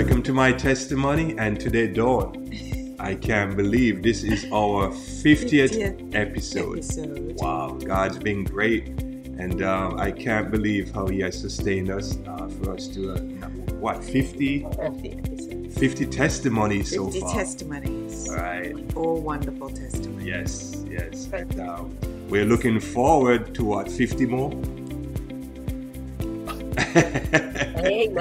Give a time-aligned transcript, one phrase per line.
[0.00, 6.14] Welcome to my testimony, and today, Dawn, I can't believe this is our 50th, 50th
[6.14, 6.78] episode.
[6.78, 7.36] episode.
[7.36, 12.48] Wow, God's been great, and um, I can't believe how He has sustained us uh,
[12.48, 13.18] for us to, uh,
[13.76, 15.78] what, 50, 50 episodes.
[15.78, 18.26] 50 testimonies so 50 testimonies.
[18.30, 18.96] All right.
[18.96, 20.26] All wonderful testimonies.
[20.26, 21.28] Yes, yes.
[21.30, 21.94] And um,
[22.30, 24.79] we're looking forward to what, 50 more?
[26.96, 28.16] Amen.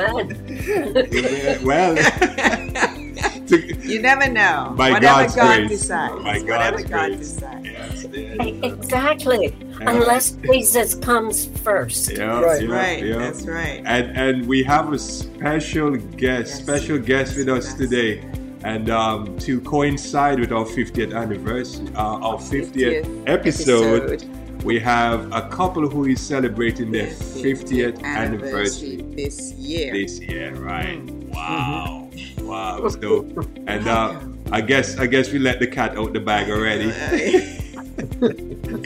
[1.65, 1.95] well,
[3.47, 4.73] to- You never know.
[4.77, 5.69] By Whatever God's God grace.
[5.69, 6.23] decides.
[6.23, 7.19] By Whatever God's God grace.
[7.33, 7.65] decides.
[7.65, 8.63] yes, yes.
[8.63, 9.55] exactly.
[9.79, 9.89] Yeah.
[9.91, 12.11] Unless Jesus comes first.
[12.11, 12.61] Yeah, Right.
[12.63, 13.03] yeah, Right.
[13.03, 13.17] yeah.
[13.17, 13.81] That's right.
[13.85, 16.59] And and we have a special guest, Yes.
[16.63, 17.75] special guest with us Yes.
[17.77, 18.23] today.
[18.63, 24.21] And um, to coincide with our 50th anniversary, uh, our 50th, 50th episode,
[24.63, 29.93] we have a couple who is celebrating their 50th, 50th anniversary this year.
[29.93, 31.05] this year, right?
[31.05, 31.29] Mm.
[31.29, 32.09] Wow,
[32.39, 32.89] wow.
[32.89, 33.27] So,
[33.67, 34.19] and uh,
[34.51, 36.91] I guess I guess we let the cat out the bag already.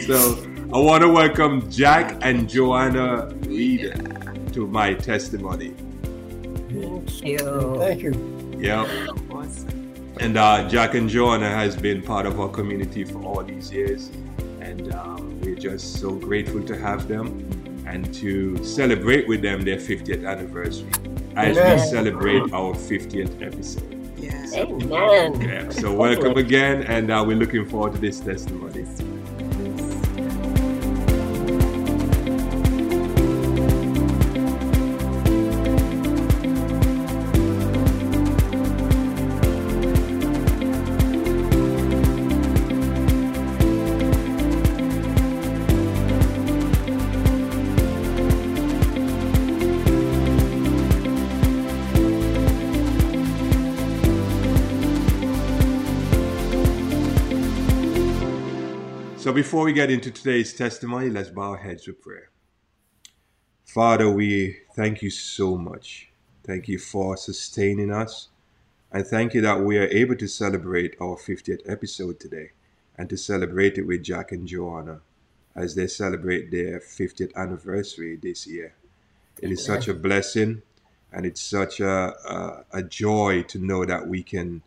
[0.07, 5.75] So I want to welcome Jack and Joanna Rieder to my testimony.
[6.69, 7.77] Thank you.
[7.77, 8.57] Thank you.
[8.57, 9.07] Yeah.
[9.29, 9.93] awesome.
[10.19, 14.09] And uh, Jack and Joanna has been part of our community for all these years,
[14.61, 17.45] and um, we're just so grateful to have them
[17.85, 20.89] and to celebrate with them their 50th anniversary
[21.35, 23.99] as we celebrate our 50th episode.
[24.17, 24.53] Yes.
[24.55, 25.41] Amen.
[25.41, 25.69] Yeah.
[25.69, 28.85] So welcome again, and uh, we're looking forward to this testimony.
[59.33, 62.29] Before we get into today's testimony, let's bow our heads with prayer.
[63.65, 66.09] Father, we thank you so much.
[66.43, 68.29] Thank you for sustaining us.
[68.91, 72.51] And thank you that we are able to celebrate our 50th episode today
[72.97, 75.01] and to celebrate it with Jack and Joanna
[75.55, 78.75] as they celebrate their 50th anniversary this year.
[79.41, 80.61] It is such a blessing
[81.11, 84.61] and it's such a, a, a joy to know that we can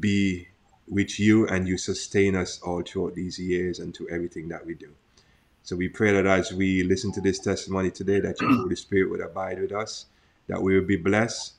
[0.00, 0.48] be
[0.88, 4.74] with you and you sustain us all throughout these years and to everything that we
[4.74, 4.90] do.
[5.62, 9.10] So we pray that as we listen to this testimony today, that your Holy Spirit
[9.10, 10.06] would abide with us,
[10.46, 11.54] that we will be blessed,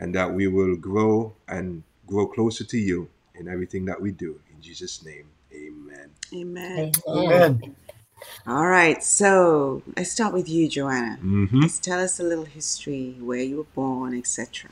[0.00, 4.40] and that we will grow and grow closer to you in everything that we do.
[4.52, 6.10] In Jesus' name, amen.
[6.34, 6.92] Amen.
[7.08, 7.76] Amen.
[8.46, 9.02] All right.
[9.02, 11.18] So let's start with you, Joanna.
[11.22, 11.60] Mm-hmm.
[11.60, 14.70] Let's tell us a little history, where you were born, etc.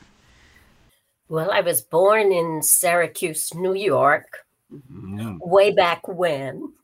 [1.31, 5.39] Well, I was born in Syracuse, New York, Mm.
[5.39, 6.73] way back when.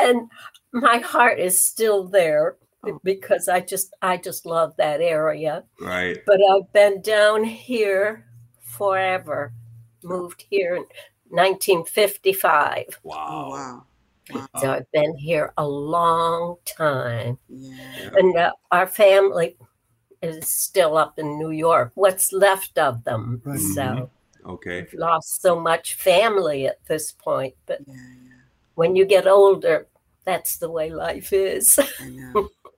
[0.00, 0.30] and
[0.72, 2.56] my heart is still there
[3.04, 5.64] because I just I just love that area.
[5.80, 6.18] Right.
[6.26, 8.26] But I've been down here
[8.60, 9.52] forever.
[10.02, 10.84] Moved here in
[11.28, 12.84] 1955.
[12.88, 13.50] oh Wow.
[13.50, 13.84] wow.
[14.34, 14.46] Wow.
[14.60, 17.38] So I've been here a long time.
[17.48, 18.10] Yeah.
[18.14, 19.56] And uh, our family
[20.22, 21.90] is still up in New York.
[21.94, 23.42] What's left of them?
[23.44, 23.58] Right.
[23.74, 24.10] So
[24.46, 24.82] Okay.
[24.82, 27.54] we've lost so much family at this point.
[27.66, 27.94] But Yeah.
[27.94, 28.32] Yeah.
[28.74, 29.86] when you get older,
[30.24, 31.78] that's the way life is.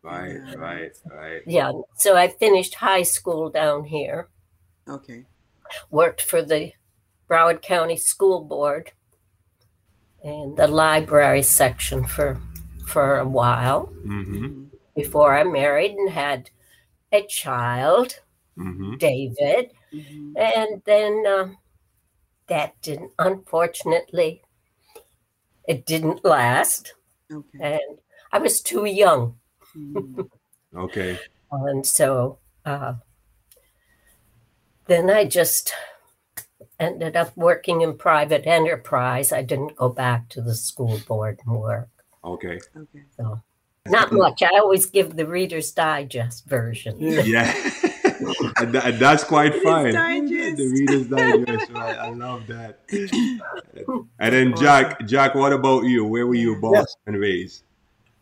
[0.06, 0.34] Right.
[0.36, 0.54] Yeah.
[0.56, 0.92] Right.
[1.10, 1.40] Right.
[1.46, 1.72] yeah.
[1.96, 4.28] So I finished high school down here,
[4.86, 5.24] Okay.
[5.90, 6.72] worked for the
[7.26, 8.92] Broward County School Board
[10.22, 12.38] and the library section for
[12.86, 14.44] for a while Mm-hmm.
[14.44, 14.66] Mhm.
[14.94, 16.50] before I married and had
[17.14, 18.20] a child,
[18.58, 18.96] Mm-hmm.
[18.98, 19.72] David.
[19.92, 20.32] Mhm.
[20.36, 21.58] And then um,
[22.46, 24.42] that didn't, unfortunately,
[25.66, 26.94] it didn't last.
[27.32, 27.58] Okay.
[27.60, 27.98] And
[28.32, 29.36] I was too young.
[29.76, 30.28] Mhm.
[30.76, 31.18] Okay.
[31.52, 32.94] And so uh,
[34.86, 35.72] then I just
[36.80, 39.30] ended up working in private enterprise.
[39.30, 41.88] I didn't go back to the school board and work.
[42.24, 42.58] Okay.
[42.76, 43.04] Okay.
[43.16, 43.40] So
[43.88, 44.42] not much.
[44.42, 46.96] I always give the Reader's Digest version.
[46.98, 47.22] Yeah.
[47.24, 47.70] Yeah.
[48.58, 49.92] and, tha- and that's quite Reader's fine.
[49.92, 50.56] Digest.
[50.56, 51.98] The Reader's Digest, right?
[51.98, 52.78] I love that.
[54.20, 56.04] And then Jack, Jack, what about you?
[56.06, 56.96] Where were you born Yes.
[57.06, 57.64] and raised?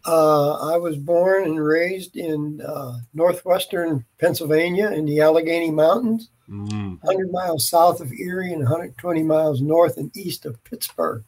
[0.07, 6.99] Uh, I was born and raised in uh, northwestern Pennsylvania in the Allegheny Mountains, Mm,
[7.03, 11.25] 100 miles south of Erie and 120 miles north and east of Pittsburgh.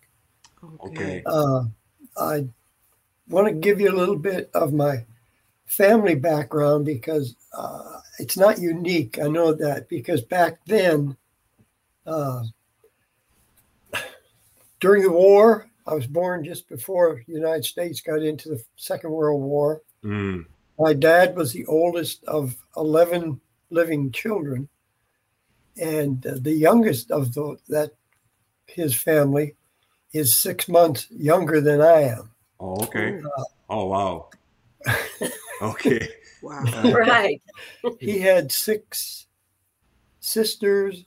[0.87, 1.23] Okay.
[1.25, 1.65] Uh,
[2.19, 2.47] I
[3.29, 5.05] want to give you a little bit of my
[5.67, 9.19] family background because uh, it's not unique.
[9.19, 11.17] I know that because back then,
[12.07, 12.43] uh,
[14.81, 19.11] during the war, I was born just before the United States got into the Second
[19.11, 19.83] World War.
[20.05, 20.47] Mm.
[20.79, 23.41] My dad was the oldest of 11
[23.71, 24.69] living children.
[25.81, 27.93] And uh, the youngest of the, that
[28.67, 29.57] his family
[30.13, 32.31] is six months younger than I am.
[32.61, 33.19] Oh, okay.
[33.19, 34.31] Uh, Oh, wow.
[35.63, 36.09] Okay.
[36.43, 36.65] Wow.
[36.85, 37.41] Right.
[38.01, 39.27] he had six
[40.21, 41.05] sisters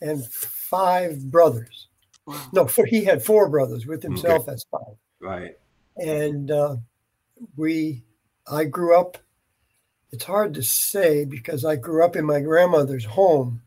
[0.00, 1.88] and five brothers.
[2.26, 2.48] Wow.
[2.52, 4.48] No, four, he had four brothers with himself.
[4.48, 4.96] as five.
[5.20, 5.56] Right.
[5.96, 6.76] And uh,
[7.56, 8.02] we,
[8.50, 9.18] I grew up.
[10.12, 13.62] It's hard to say because I grew up in my grandmother's home.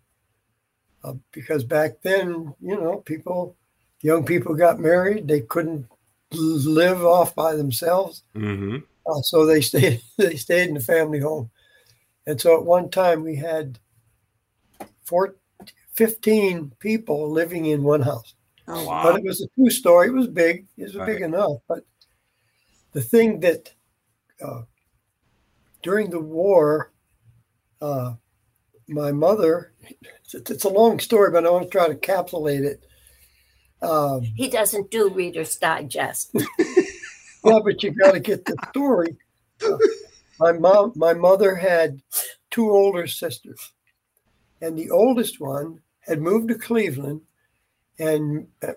[1.03, 3.55] Uh, because back then, you know, people,
[4.01, 5.27] young people got married.
[5.27, 5.87] They couldn't
[6.31, 8.23] live off by themselves.
[8.35, 8.77] Mm-hmm.
[9.05, 11.49] Uh, so they stayed they stayed in the family home.
[12.25, 13.79] And so at one time we had
[15.05, 15.35] four,
[15.93, 18.33] 15 people living in one house.
[18.67, 19.03] Oh, Wow.
[19.03, 20.07] But it was a two story.
[20.07, 20.67] It was big.
[20.77, 21.59] It was big enough.
[21.69, 21.85] But
[22.91, 23.73] the thing that
[24.43, 24.63] uh,
[25.81, 26.91] during the war,
[27.81, 28.15] uh,
[28.89, 29.71] my mother,
[30.25, 32.85] it's, it's a long story, but I want to try to encapsulate it.
[33.81, 36.31] Um, He doesn't do Reader's Digest.
[36.59, 39.15] yeah, but you got to get the story.
[39.63, 39.77] Uh,
[40.39, 42.01] my mom, my mother had
[42.51, 43.71] two older sisters,
[44.61, 47.21] and the oldest one had moved to Cleveland,
[47.99, 48.73] and uh,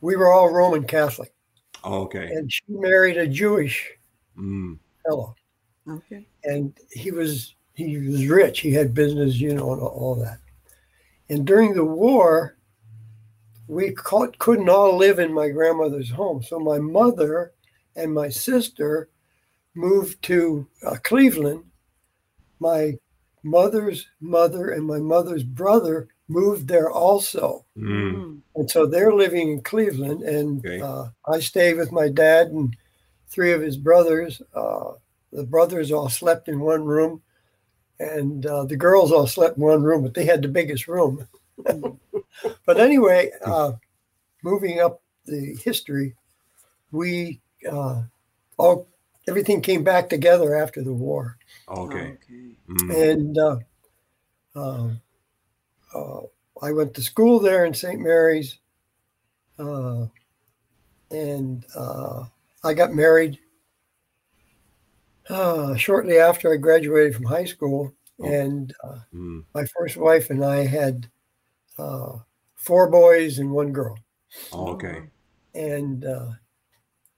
[0.00, 1.32] we were all Roman Catholic,
[1.84, 2.26] Oh, okay.
[2.32, 3.90] and she married a Jewish
[4.36, 4.78] Mm.
[5.06, 5.36] fellow,
[5.88, 6.26] okay.
[6.42, 8.60] and he was he was rich.
[8.60, 10.38] He had business, you know, and all that.
[11.28, 12.56] And during the war,
[13.68, 16.42] we caught, couldn't all live in my grandmother's home.
[16.42, 17.52] So my mother
[17.96, 19.08] and my sister
[19.74, 21.64] moved to uh, Cleveland.
[22.60, 22.94] My
[23.42, 27.64] mother's mother and my mother's brother moved there also.
[27.76, 28.14] Mm.
[28.14, 28.40] Mm.
[28.56, 30.80] And so they're living in Cleveland, and Okay.
[30.80, 32.76] uh, I stayed with my dad and
[33.28, 34.40] three of his brothers.
[34.54, 34.92] Uh,
[35.32, 37.20] the brothers all slept in one room,
[37.98, 41.26] and uh, the girls all slept in one room, but they had the biggest room.
[42.66, 43.72] but anyway, uh,
[44.42, 46.14] moving up the history,
[46.92, 47.40] we
[47.70, 48.02] uh,
[48.56, 48.86] all
[49.28, 51.36] everything came back together after the war,
[51.68, 52.12] Okay.
[52.12, 52.56] Okay.
[52.68, 53.12] Mm.
[53.14, 53.56] and uh,
[54.56, 55.00] um,
[55.94, 56.20] uh,
[56.62, 58.00] I went to school there in St.
[58.00, 58.58] Mary's,
[59.58, 60.06] uh,
[61.10, 62.24] and uh,
[62.62, 63.38] I got married
[65.28, 67.94] uh, shortly after I graduated from high school.
[68.20, 68.24] Oh.
[68.26, 69.44] And uh, Mm.
[69.54, 71.10] my first wife and I had
[71.78, 72.18] uh,
[72.54, 73.98] four boys and one girl.
[74.52, 75.02] Oh, okay.
[75.54, 76.26] And uh,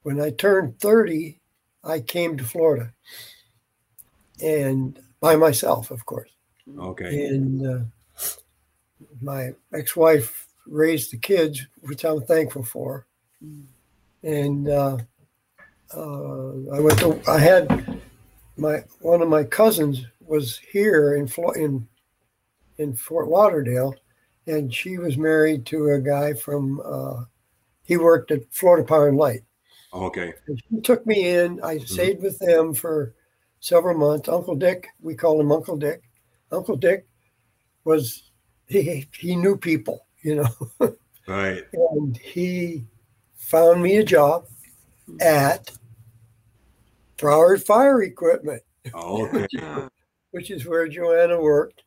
[0.03, 1.41] when I turned 30,
[1.85, 2.93] I came to Florida,
[4.43, 6.31] and by myself, of course.
[6.79, 7.27] Okay.
[7.27, 8.27] And uh,
[9.21, 13.07] my ex-wife raised the kids, which I'm thankful for.
[14.23, 14.99] And uh,
[15.95, 17.21] uh, I went to.
[17.29, 18.01] I had
[18.57, 21.87] my one of my cousins was here in Flo- in
[22.79, 23.95] in Fort Lauderdale,
[24.47, 26.81] and she was married to a guy from.
[26.85, 27.25] Uh,
[27.85, 29.43] he worked at Florida Power and Light.
[29.93, 30.33] Okay.
[30.49, 31.61] And she took me in.
[31.63, 33.15] I stayed with them for
[33.61, 34.29] several months.
[34.29, 36.03] Uncle Dick, we call him Uncle Dick.
[36.51, 37.07] Uncle Dick
[37.85, 38.31] was
[38.67, 40.97] he he knew people, you know,
[41.29, 41.63] Right.
[41.73, 42.85] and he
[43.37, 44.47] found me a job
[45.21, 45.71] at
[47.17, 48.63] Broward Fire Equipment,
[48.95, 49.87] Oh, okay.
[50.33, 51.83] Which is where Joanna worked.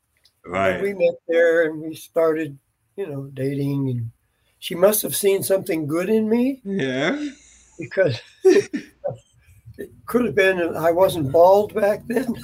[0.55, 2.57] And we met there and we started,
[2.95, 4.11] you know, dating and
[4.59, 7.29] she must have seen something good in me Yeah.
[7.77, 12.33] because it could have been I wasn't bald back then.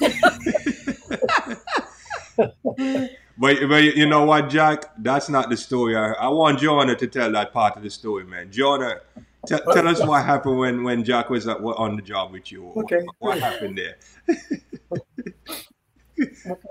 [3.38, 4.86] But, but you know what, Jack?
[4.98, 5.94] That's not the story.
[5.94, 8.50] I, I want Joanna to tell that part of the story, man.
[8.50, 9.00] Joanna,
[9.46, 12.72] t- tell us what happened when, when Jack was at, on the job with you.
[12.76, 13.02] Okay.
[13.18, 13.98] What happened there?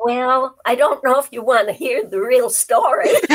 [0.04, 3.10] Well, I don't know if you want to hear the real story.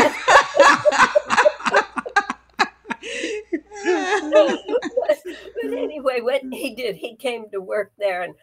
[5.62, 8.35] but anyway, what he did, he came to work there and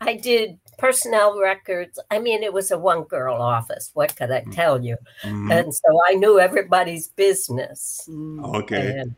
[0.00, 1.98] I did personnel records.
[2.10, 3.90] I mean, it was a one girl office.
[3.94, 4.96] What could I tell you?
[5.22, 5.50] Mhm.
[5.52, 8.06] And so I knew everybody's business.
[8.08, 8.44] mm.
[8.62, 8.98] Okay.
[8.98, 9.14] And,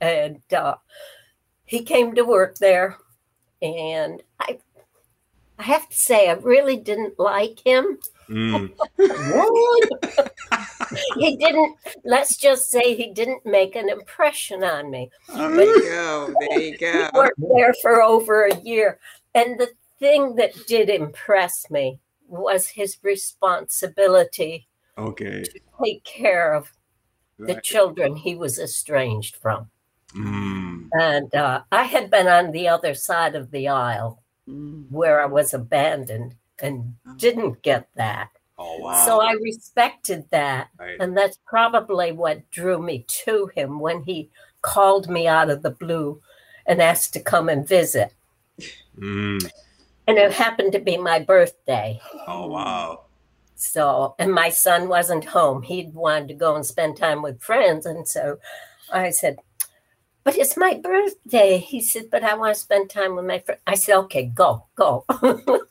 [0.00, 0.76] and uh,
[1.64, 2.96] he came to work there.
[3.62, 4.58] And I,
[5.58, 7.98] I have to say, I really didn't like him.
[8.28, 8.72] Mm.
[8.98, 10.32] What?
[11.16, 15.10] he didn't, let's just say he didn't make an impression on me.
[15.34, 16.34] There you go.
[16.40, 17.10] There you go.
[17.14, 18.98] worked there for over a year.
[19.34, 21.98] And the thing that did impress me
[22.28, 25.42] was his responsibility Okay.
[25.44, 26.72] to take care of
[27.38, 27.62] the Right.
[27.62, 29.70] children he was estranged from.
[30.14, 30.88] Mm.
[30.92, 34.90] And uh, I had been on the other side of the aisle Mm.
[34.90, 38.30] where I was abandoned and didn't get that.
[38.56, 39.04] Oh wow.
[39.04, 40.68] So I respected that.
[40.78, 40.96] Right.
[40.98, 44.30] And that's probably what drew me to him when he
[44.62, 46.22] called me out of the blue
[46.66, 48.14] and asked to come and visit.
[48.98, 49.50] Mm.
[50.06, 52.00] And it happened to be my birthday.
[52.26, 53.02] Oh wow.
[53.54, 55.62] So, and my son wasn't home.
[55.62, 57.84] He'd wanted to go and spend time with friends.
[57.84, 58.38] And so
[58.90, 59.38] I said,
[60.24, 61.58] But it's my birthday.
[61.58, 63.60] He said, But I want to spend time with my friend.
[63.66, 65.04] I said, Okay, go, go.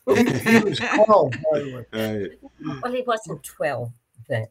[0.08, 2.30] He was 12, by the way.
[2.62, 2.80] Right.
[2.82, 3.92] well, he wasn't 12
[4.28, 4.48] then,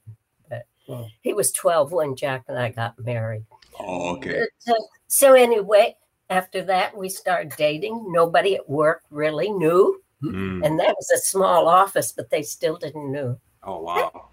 [0.50, 1.08] but Wow.
[1.22, 3.46] he was 12 when Jack and I got married.
[3.80, 4.46] Oh, okay.
[4.66, 5.96] But, uh, so, anyway,
[6.30, 8.12] after that, we started dating.
[8.12, 10.02] Nobody at work really knew.
[10.24, 10.66] Mm.
[10.66, 13.40] And that was a small office, but they still didn't know.
[13.64, 14.30] Oh wow.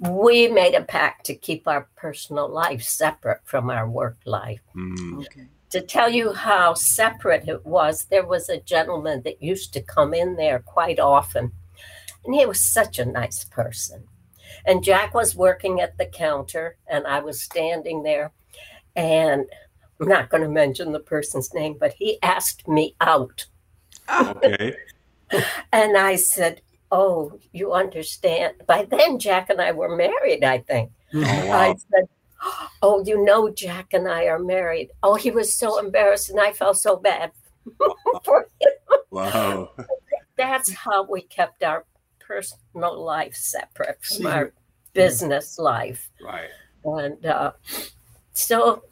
[0.00, 4.60] We made a pact to keep our personal life separate from our work life.
[4.74, 5.26] Mm.
[5.26, 5.46] Okay.
[5.70, 10.14] To tell you how separate it was, there was a gentleman that used to come
[10.14, 11.52] in there quite often,
[12.24, 14.04] and he was such a nice person.
[14.64, 18.32] And Jack was working at the counter, and I was standing there,
[18.96, 19.44] and
[20.00, 23.46] I'm not going to mention the person's name, but he asked me out.
[24.10, 24.76] Okay.
[25.72, 28.54] And I said, Oh, you understand?
[28.66, 30.90] By then, Jack and I were married, I think.
[31.14, 32.08] Oh I said,
[32.82, 34.90] Oh, you know, Jack and I are married.
[35.02, 37.32] Oh, he was so embarrassed, and I felt so bad
[38.24, 38.72] for him.
[39.10, 39.70] Wow.
[40.36, 41.84] That's how we kept our
[42.18, 44.52] personal life separate from See, our
[44.94, 46.08] business life.
[46.22, 46.48] Right.
[46.84, 47.52] And uh,
[48.32, 48.84] so,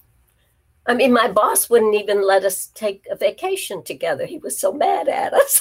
[0.87, 4.27] I mean, my boss wouldn't even let us take a vacation together.
[4.27, 5.61] He was so mad at us.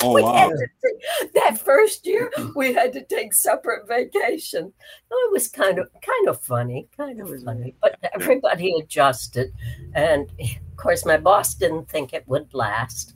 [0.00, 0.32] Oh we wow.
[0.32, 4.72] had to take, that first year we had to take separate vacation.
[5.10, 9.52] It was kind of kind of funny, kind of funny, but everybody adjusted,
[9.94, 13.14] and of course my boss didn't think it would last.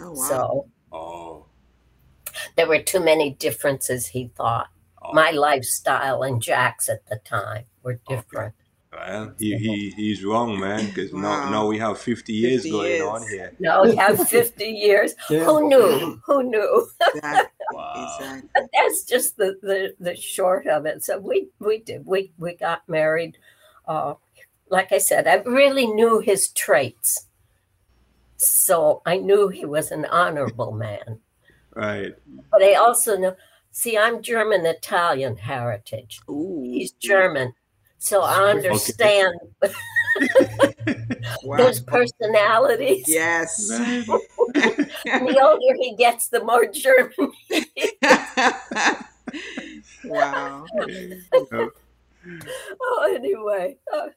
[0.00, 0.28] Oh wow.
[0.28, 1.46] So Oh.
[2.56, 4.06] there were too many differences.
[4.06, 4.68] He thought
[5.02, 5.12] oh.
[5.12, 8.54] my lifestyle and Jack's at the time were different.
[8.92, 10.86] Well, he, he he's wrong, man.
[10.86, 11.20] Because Wow.
[11.22, 13.02] now now we have fifty years 50 going years.
[13.08, 13.52] on here.
[13.58, 15.14] No, we have fifty years.
[15.30, 15.44] Yeah.
[15.44, 16.20] Who knew?
[16.26, 16.88] Who knew?
[17.14, 17.48] Exactly.
[17.72, 18.18] Wow.
[18.18, 18.48] exactly.
[18.54, 21.02] But that's just the, the the short of it.
[21.02, 23.38] So we we did we we got married.
[23.88, 24.14] Uh,
[24.68, 27.28] like I said, I really knew his traits,
[28.36, 31.18] so I knew he was an honorable man.
[31.74, 32.12] Right.
[32.50, 33.34] But I also know.
[33.70, 36.20] See, I'm German Italian heritage.
[36.28, 36.60] Ooh.
[36.62, 37.54] He's German,
[38.02, 39.36] so I understand
[41.44, 41.56] Wow.
[41.56, 43.04] those personalities.
[43.06, 43.70] Yes.
[45.04, 47.32] The older he gets, the more German.
[47.48, 47.92] he is.
[50.04, 50.64] wow.
[52.82, 54.08] oh, anyway, uh,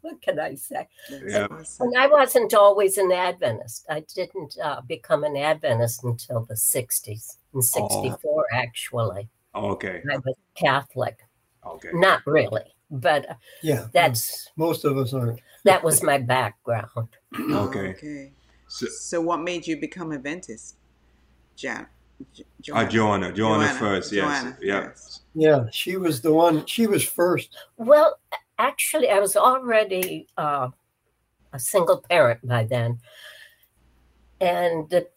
[0.00, 0.88] what can I say?
[1.10, 1.46] Yeah.
[1.80, 3.84] And I wasn't always an Adventist.
[3.90, 9.28] I didn't uh, become an Adventist until the 60s, in 64, actually.
[9.54, 10.02] Okay.
[10.10, 11.18] I was Catholic.
[11.66, 11.90] Okay.
[11.92, 13.86] Not really, but uh, Yeah.
[13.92, 15.40] that's Most of us aren't.
[15.64, 17.08] that was my background.
[17.38, 17.90] Okay.
[17.90, 18.32] Okay.
[18.68, 20.76] So, So, what made you become Adventist?
[21.56, 21.86] Jan.
[22.32, 24.80] J- uh, Joanna, Joanna, Joanna, first, yes, Joanna, yeah.
[24.82, 25.20] yes.
[25.34, 26.66] Yeah, she was the one.
[26.66, 27.56] She was first.
[27.76, 28.18] Well,
[28.58, 30.68] actually, I was already uh,
[31.52, 32.98] a single parent by then.
[34.40, 35.08] And the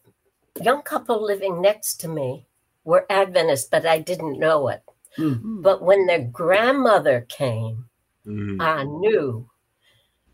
[0.62, 2.46] young couple living next to me
[2.84, 4.82] were Adventists, but I didn't know it.
[5.16, 5.62] Hmm.
[5.62, 7.86] But when their grandmother came,
[8.26, 8.62] Mm.
[8.62, 9.50] I knew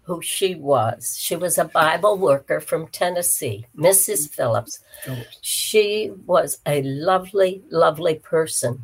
[0.04, 1.16] who she was.
[1.20, 4.30] She was a Bible worker from Tennessee, Mrs.
[4.30, 4.80] Phillips.
[5.42, 8.84] She was a lovely, lovely person.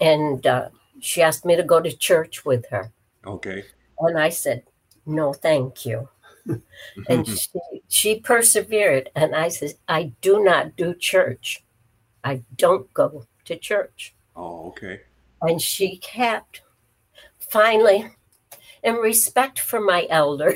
[0.00, 0.68] And uh,
[1.00, 2.90] she asked me to go to church with her.
[3.26, 3.64] Okay.
[4.00, 4.64] And I said,
[5.06, 6.08] no, thank you.
[7.08, 7.48] and she,
[7.88, 9.10] she persevered.
[9.14, 11.64] And I said, I do not do church.
[12.22, 14.14] I don't go to church.
[14.36, 15.00] Oh, okay.
[15.42, 16.62] And she kept.
[17.38, 18.10] Finally,
[18.82, 20.54] in respect for my elder,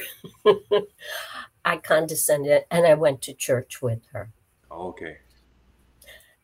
[1.65, 4.31] I condescended and I went to church with her.
[4.71, 5.19] Okay.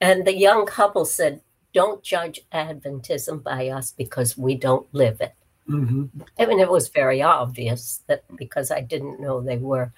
[0.01, 1.41] And the young couple said,
[1.73, 5.35] Don't judge Adventism by us because we don't live it.
[5.67, 6.07] hmm
[6.39, 9.93] I mean, it was very obvious that because I didn't know they were.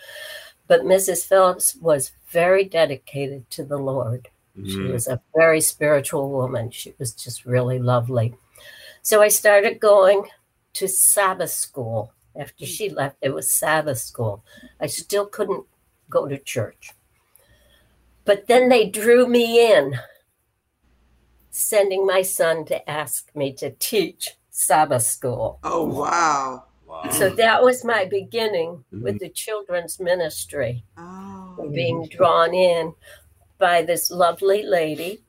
[0.68, 1.24] But Mrs.
[1.24, 4.28] Phillips was very dedicated to the Lord.
[4.64, 6.70] She was a very spiritual woman.
[6.70, 8.34] She was just really lovely.
[9.02, 10.24] So I started going
[10.74, 12.12] to Sabbath school.
[12.34, 14.44] After she left, it was Sabbath school.
[14.80, 15.64] I still couldn't
[16.10, 16.92] go to church.
[18.24, 19.98] But then they drew me in,
[21.50, 25.58] sending my son to ask me to teach Sabbath school.
[25.64, 26.64] Oh, wow.
[26.86, 27.10] Wow.
[27.10, 29.16] So that was my beginning with mm-hmm.
[29.18, 31.70] the children's ministry Oh.
[31.72, 32.94] being drawn in
[33.58, 35.22] by this lovely lady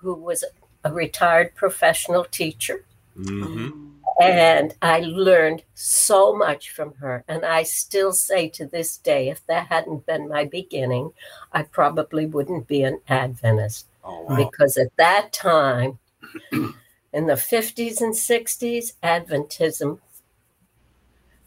[0.00, 0.44] who was
[0.84, 2.84] a retired professional teacher.
[3.16, 3.90] Mhm.
[4.20, 7.24] And I learned so much from her.
[7.26, 11.12] And I still say to this day, if that hadn't been my beginning,
[11.52, 13.86] I probably wouldn't be an Adventist.
[14.04, 14.36] Oh, wow.
[14.36, 15.98] Because at that time,
[16.52, 19.98] in the 50s and 60s, Adventism,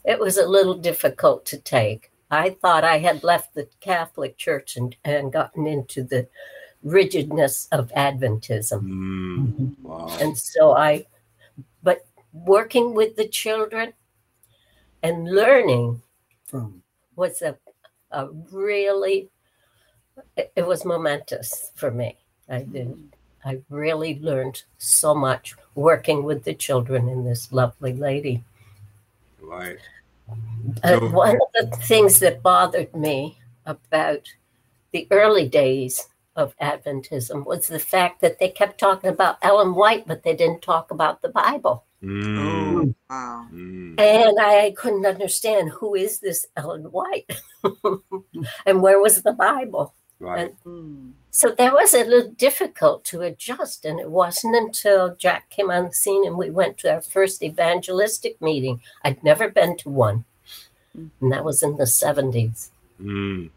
[0.03, 2.11] it was a little difficult to take.
[2.31, 6.27] I thought I had left the Catholic Church and, and gotten into the
[6.83, 8.81] rigidness of Adventism.
[8.81, 9.79] Mm.
[9.81, 10.17] Wow.
[10.19, 11.05] And so I,
[11.83, 13.93] but working with the children
[15.03, 16.01] and learning
[16.45, 16.81] From
[17.15, 17.57] was a,
[18.11, 19.29] a really,
[20.35, 22.17] it, it was momentous for me.
[22.49, 22.97] I did.
[23.43, 28.43] I really learned so much working with the children and this lovely lady.
[29.39, 29.77] Right.
[30.83, 34.27] Uh, So- one of the things that bothered me about
[34.91, 40.05] the early days of Adventism was the fact that they kept talking about Ellen White,
[40.07, 41.85] but they didn't talk about the Bible.
[42.03, 42.37] Mm.
[42.37, 43.47] Oh, wow.
[43.53, 43.99] Mm.
[43.99, 47.29] And I couldn't understand who is this Ellen White
[48.65, 49.93] and where was the Bible.
[50.19, 50.53] Right.
[50.65, 51.13] Mm.
[51.35, 53.83] So that was a little difficult to adjust.
[53.83, 57.43] And it wasn't until Jack came on the scene and we went to our first
[57.43, 58.79] evangelistic meeting.
[59.03, 60.23] I'd never been to one.
[60.93, 62.69] And that was in the 70s,
[63.01, 63.49] Mm.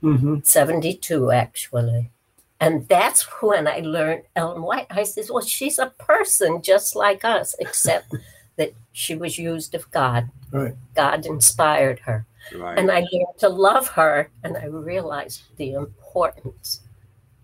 [0.00, 2.12] hmm 72 actually.
[2.60, 4.86] And that's when I learned Ellen White.
[4.88, 8.14] I said, well, she's a person just like us, except
[8.56, 10.30] that she was used of God.
[10.52, 10.76] Right.
[10.94, 12.26] God inspired her.
[12.54, 12.78] Right.
[12.78, 16.82] And I learned to love her, and I realized the importance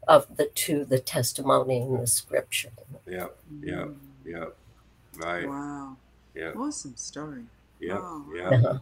[0.08, 2.70] of the two the testimony and the scripture.
[3.08, 3.28] yeah.
[3.62, 3.86] Yeah.
[4.24, 4.46] Yeah.
[5.16, 5.48] Right.
[5.48, 5.96] Wow.
[6.34, 6.52] Yeah.
[6.52, 7.44] Awesome story.
[7.80, 7.98] Yeah.
[7.98, 8.24] Wow.
[8.34, 8.48] Yeah.
[8.50, 8.78] Uh-huh.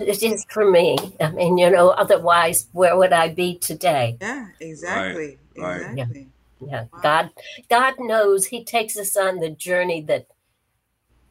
[0.00, 0.96] It is for me.
[1.20, 4.16] I mean, you know, otherwise, where would I be today?
[4.20, 5.38] Yeah, exactly.
[5.56, 5.80] right.
[5.94, 6.02] Yeah.
[6.04, 6.28] Exactly.
[6.66, 7.00] Yeah, Wow.
[7.02, 7.30] God,
[7.68, 10.26] God knows He takes us on the journey that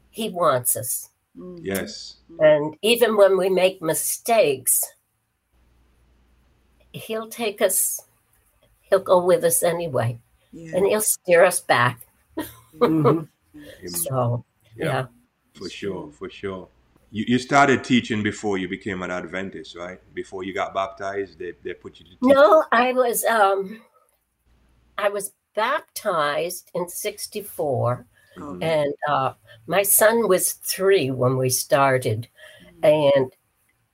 [0.09, 1.59] He wants us, Mhm.
[1.63, 2.17] Yes.
[2.39, 4.83] and even when we make mistakes,
[6.93, 8.01] He'll take us.
[8.89, 10.19] He'll go with us anyway,
[10.51, 10.77] Yeah.
[10.77, 12.01] and He'll steer us back.
[12.79, 13.21] hmm
[13.87, 14.43] So,
[14.75, 14.85] Yeah.
[14.85, 15.05] yeah.
[15.53, 16.11] For sure.
[16.11, 16.67] For sure.
[17.11, 19.99] You, you started teaching before you became an Adventist, right?
[20.13, 22.19] Before you got baptized, they, they put you to teach.
[22.21, 23.81] No, I was um
[24.97, 28.05] I was baptized in 64
[28.37, 29.33] Oh, and uh
[29.67, 32.27] my son was 3 when we started
[32.83, 33.31] and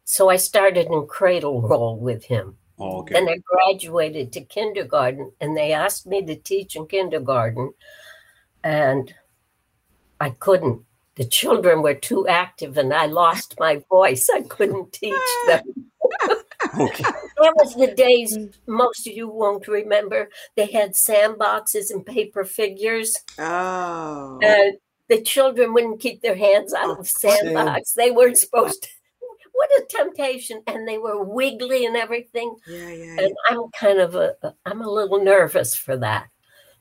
[0.03, 2.57] so I started in cradle roll with him.
[2.81, 3.13] Oh, okay.
[3.13, 7.73] Then I graduated to kindergarten and they asked me to teach in kindergarten
[8.63, 9.13] and
[10.19, 10.81] I couldn't.
[11.15, 14.29] The children were too active and I lost my voice.
[14.33, 15.13] I couldn't teach
[15.45, 15.61] them.
[16.79, 17.03] okay.
[17.03, 20.29] That was the days most of you won't remember.
[20.55, 24.39] They had sandboxes and paper figures, Oh.
[24.41, 27.93] and the children wouldn't keep their hands out oh, of the sandbox.
[27.93, 28.89] They weren't supposed to.
[29.61, 30.63] What a temptation!
[30.65, 32.55] And they were wiggly and everything.
[32.67, 33.15] yeah, yeah.
[33.19, 34.33] And I'm kind of a,
[34.65, 36.29] I'm a little nervous for that.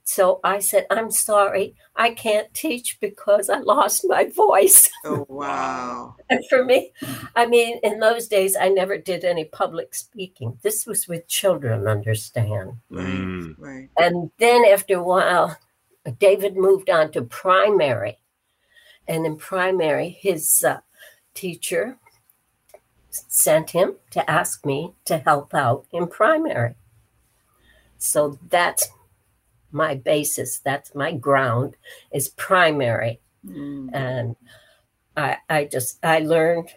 [0.05, 4.89] So I said, I'm sorry, I can't teach because I lost my voice.
[5.05, 6.15] Oh, wow.
[6.31, 6.93] And for me,
[7.37, 10.59] I mean, in those days, I never did any public speaking.
[10.63, 12.73] This was with children, understand.
[12.91, 13.07] Right.
[13.07, 13.55] Mm.
[13.59, 13.89] Right.
[13.97, 15.57] And then after a while,
[16.19, 18.19] David moved on to primary.
[19.07, 20.81] And in primary, his uh,
[21.35, 21.99] teacher
[23.11, 26.75] sent him to ask me to help out in primary.
[27.99, 28.89] So that's
[29.73, 31.77] my basis, that's my ground,
[32.13, 33.91] is primary Mm.
[33.95, 34.37] and
[35.17, 36.71] I, I just I learned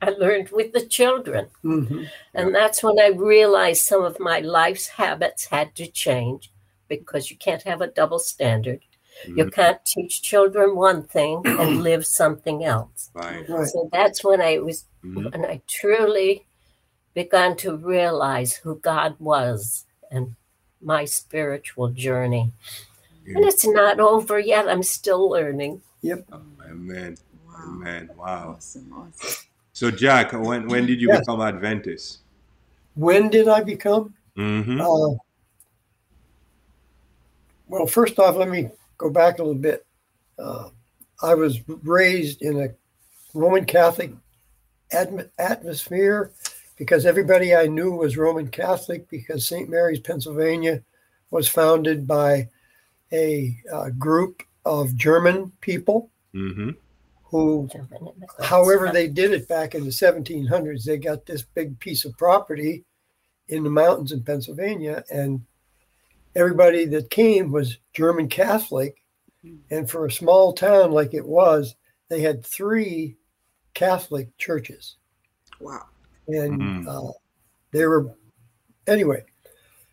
[0.00, 1.48] I learned with the children.
[1.62, 6.52] hmm And that's when I realized some of my life's habits had to change
[6.88, 8.80] because you can't have a double standard.
[9.26, 9.52] You Mhm.
[9.52, 13.10] can't teach children one thing and live something else.
[13.14, 13.46] Right.
[13.46, 15.32] So that's when I was Mhm.
[15.32, 16.46] when I truly
[17.14, 20.34] began to realize who God was and
[20.80, 22.52] my spiritual journey.
[23.26, 24.68] And it's not over yet.
[24.68, 25.82] I'm still learning.
[26.02, 26.26] Yep.
[26.68, 27.16] Amen.
[27.46, 27.54] Wow.
[27.64, 28.10] Amen.
[28.16, 28.54] Wow.
[28.56, 28.92] Awesome.
[28.92, 29.46] Awesome.
[29.72, 31.20] So, Jack, when when did you Yes.
[31.20, 32.18] become Adventist?
[32.94, 34.14] When did I become?
[34.36, 34.80] Mm-hmm.
[34.80, 35.16] Uh,
[37.68, 39.86] well, first off, let me go back a little bit.
[40.38, 40.70] Uh,
[41.22, 42.68] I was raised in a
[43.34, 44.18] Roman Catholic atm-
[45.38, 46.32] atmosphere
[46.76, 49.68] because everybody I knew was Roman Catholic because St.
[49.68, 50.82] Mary's, Pennsylvania
[51.30, 52.48] was founded by
[53.12, 56.70] a uh, group of German people Mm-hmm.
[57.24, 57.68] who
[58.40, 60.84] However, they did it back in the 1700s.
[60.84, 62.84] They got this big piece of property
[63.48, 65.42] in the mountains in Pennsylvania, and
[66.34, 68.96] everybody that came was German Catholic.
[69.70, 71.74] And for a small town like it was,
[72.08, 73.16] they had three
[73.74, 74.96] Catholic churches.
[75.60, 75.86] Wow.
[76.28, 76.86] And Mhm.
[76.86, 77.12] uh,
[77.72, 78.14] they were,
[78.86, 79.24] anyway,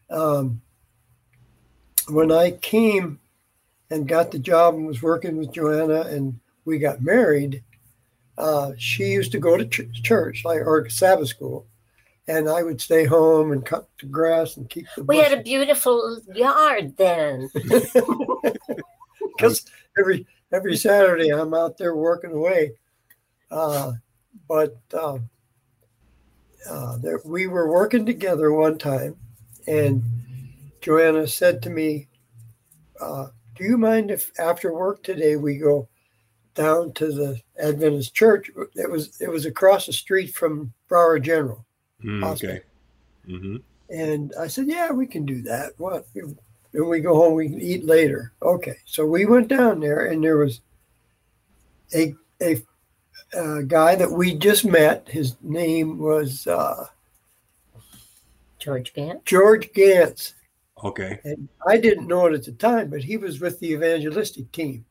[0.09, 0.61] um,
[2.07, 3.19] when I came
[3.89, 7.63] and got the job and was working with Joanna and we got married,
[8.37, 11.67] uh, she used to go to ch- church like or Sabbath school,
[12.27, 15.43] and I would stay home and cut the grass and keep the We had a
[15.43, 17.49] beautiful yard then.
[19.39, 19.65] because
[19.97, 22.73] every every Saturday I'm out there working away.
[23.51, 23.93] Uh,
[24.47, 25.17] but uh,
[26.69, 29.15] uh, there, we were working together one time,
[29.67, 30.03] and
[30.81, 32.07] Joanna said to me,
[33.01, 35.87] uh, "Do you mind if after work today we go
[36.53, 38.51] down to the Adventist church?
[38.75, 41.65] It was it was across the street from Broward General."
[42.03, 42.61] Mm, okay.
[43.27, 43.57] Mm-hmm.
[43.89, 45.73] And I said, "Yeah, we can do that.
[45.77, 46.05] What?
[46.13, 50.23] When we go home, we can eat later." Okay, so we went down there, and
[50.23, 50.61] there was
[51.95, 52.61] a a,
[53.37, 55.07] uh guy that we just met.
[55.07, 56.87] His name was uh,
[58.57, 59.23] George Gant.
[59.25, 60.33] George Gantz,
[60.83, 61.19] Okay.
[61.23, 64.85] and I didn't know it at the time, but he was with the evangelistic team,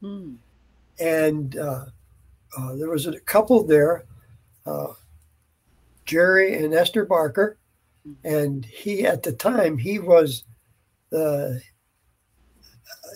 [0.00, 0.34] Hmm.
[0.98, 1.86] and uh,
[2.58, 4.04] uh, there was a couple there,
[4.66, 4.92] uh,
[6.04, 7.56] Jerry and Esther Barker,
[8.24, 10.44] and he at the time he was
[11.10, 11.60] the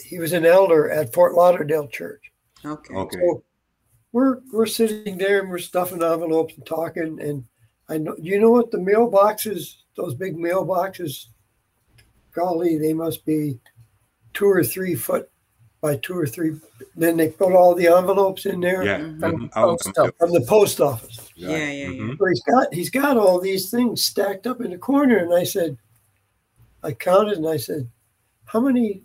[0.05, 2.31] he was an elder at Fort Lauderdale Church.
[2.65, 2.95] Okay.
[2.95, 3.19] Okay.
[3.19, 3.43] So
[4.17, 7.45] we're we're sitting there and we're stuffing envelopes and talking, and
[7.91, 11.27] I know you know what the mailboxes, those big mailboxes,
[12.33, 13.59] golly, they must be
[14.33, 15.29] two or three foot
[15.83, 16.53] by two or three.
[16.97, 19.01] Then they put all the envelopes in there Yeah.
[19.01, 19.03] Mhm.
[19.23, 19.49] I remember.
[19.49, 20.11] Postal.
[20.19, 21.19] from the post office.
[21.19, 21.35] Right.
[21.37, 21.89] Yeah, yeah, yeah.
[21.89, 22.19] Mhm.
[22.19, 25.45] So he's got he's got all these things stacked up in the corner, and I
[25.45, 25.77] said,
[26.83, 27.87] I counted, and I said,
[28.47, 29.03] how many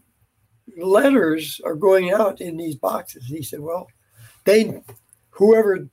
[0.78, 3.26] letters are going out in these boxes?
[3.26, 3.88] He said, well,
[4.45, 4.82] they
[5.31, 5.87] whoever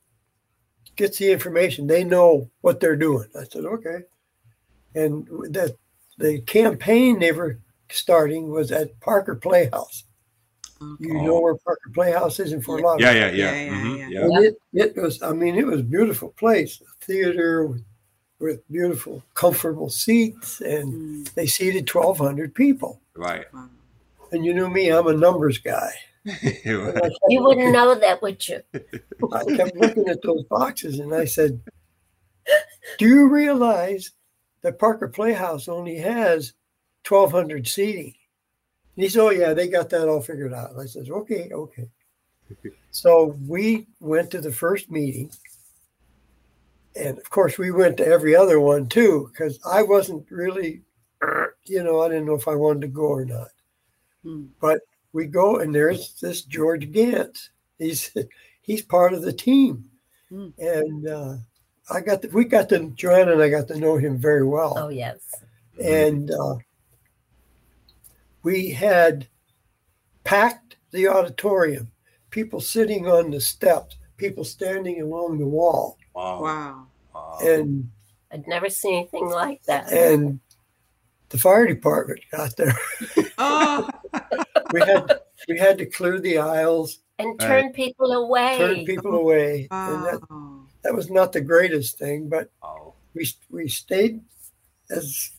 [0.95, 3.27] gets the information, they know what they're doing.
[3.39, 3.99] I said, okay,
[4.95, 5.75] and that
[6.17, 10.03] the campaign they were starting was at Parker Playhouse.
[10.99, 12.85] You know where Parker Playhouse is in Fort Yeah.
[12.87, 13.15] Lauderdale.
[13.15, 13.51] Yeah, yeah, yeah.
[13.51, 14.27] Yeah, yeah, mhm, yeah.
[14.41, 14.47] yeah.
[14.47, 17.83] It, it was, I mean, it was a beautiful place, a theater with,
[18.39, 21.23] with beautiful, comfortable seats, and Hmm.
[21.35, 23.01] they seated 1,200 people.
[23.13, 23.45] Right.
[24.31, 25.91] And you know me, I'm a numbers guy.
[26.43, 28.61] And You wouldn't know that, would you?
[29.33, 31.61] I kept looking at those boxes and I said,
[32.97, 34.11] Do you realize
[34.61, 36.53] that Parker Playhouse only has
[37.07, 38.13] 1,200 seating?
[38.95, 40.71] And he said, Oh, yeah, they got that all figured out.
[40.71, 41.87] And I said, Okay, okay.
[42.91, 45.31] So we went to the first meeting.
[46.95, 50.81] And of course, we went to every other one too, because I wasn't really,
[51.65, 53.49] you know, I didn't know if I wanted to go or not
[54.23, 54.45] Hmm.
[55.13, 57.49] We go and there's this George Gantz.
[57.77, 58.15] He's
[58.61, 59.85] he's part of the team,
[60.29, 60.49] Hmm.
[60.59, 61.35] and uh,
[61.91, 64.75] I got the, we got to Joanna and I got to know him very well,
[64.77, 65.19] Oh, yes.
[65.83, 66.55] and uh,
[68.43, 69.27] we had
[70.23, 71.91] packed the auditorium,
[72.29, 76.41] people sitting on the steps, people standing along the wall, Wow.
[76.43, 76.87] Wow.
[77.13, 77.37] Wow.
[77.41, 77.89] and
[78.31, 79.91] I'd never seen anything like that.
[79.91, 80.39] and
[81.29, 82.77] the fire department got there.
[83.37, 83.89] Oh,
[84.71, 85.15] we had
[85.47, 88.57] we had to clear the aisles, and turn people away.
[88.57, 90.21] turn people away, and that,
[90.83, 92.93] that was not the greatest thing, but Wow.
[93.13, 94.21] we we stayed
[94.89, 95.31] as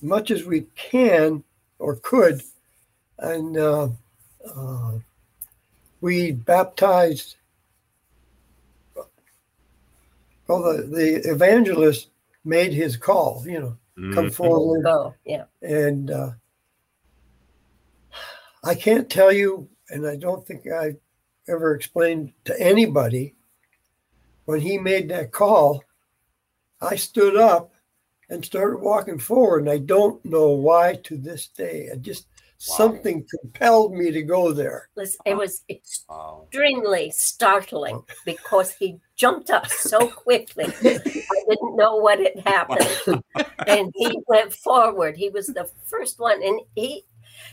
[0.00, 1.42] much as we can
[1.78, 2.42] or could,
[3.18, 3.88] and uh,
[4.54, 4.92] uh,
[6.00, 7.36] we baptized.
[10.46, 12.08] Well, the, the evangelist
[12.44, 13.76] made his call, you know,
[14.14, 14.32] come Mhm.
[14.32, 15.14] forward, Go.
[15.26, 15.44] Yeah.
[15.60, 16.30] and uh,
[18.68, 20.96] I can't tell you, and I don't think I
[21.48, 23.34] ever explained to anybody
[24.44, 25.82] when he made that call.
[26.82, 27.72] I stood up
[28.28, 31.88] and started walking forward, and I don't know why to this day.
[31.90, 32.26] I just
[32.68, 32.74] Wow.
[32.76, 34.90] something compelled me to go there.
[34.96, 35.62] Listen, It was
[36.08, 36.42] Wow.
[36.50, 38.04] extremely startling oh.
[38.26, 40.66] because he jumped up so quickly.
[40.66, 43.22] I didn't know what had happened.
[43.66, 45.16] and he went forward.
[45.16, 47.06] He was the first one, and he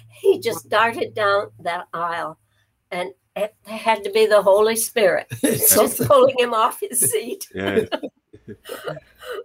[0.09, 2.37] He just darted down that aisle,
[2.91, 7.47] and it had to be the Holy Spirit just pulling him off his seat.
[7.53, 7.87] Yes.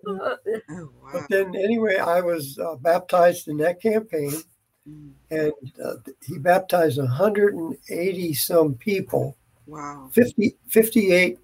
[0.07, 0.37] Oh,
[0.69, 1.11] wow.
[1.13, 4.33] But then, anyway, I was uh, baptized in that campaign,
[4.89, 5.53] Mm, and
[5.85, 5.95] uh,
[6.27, 9.37] he baptized 180 some people.
[9.67, 10.09] Wow.
[10.13, 11.39] 50, 58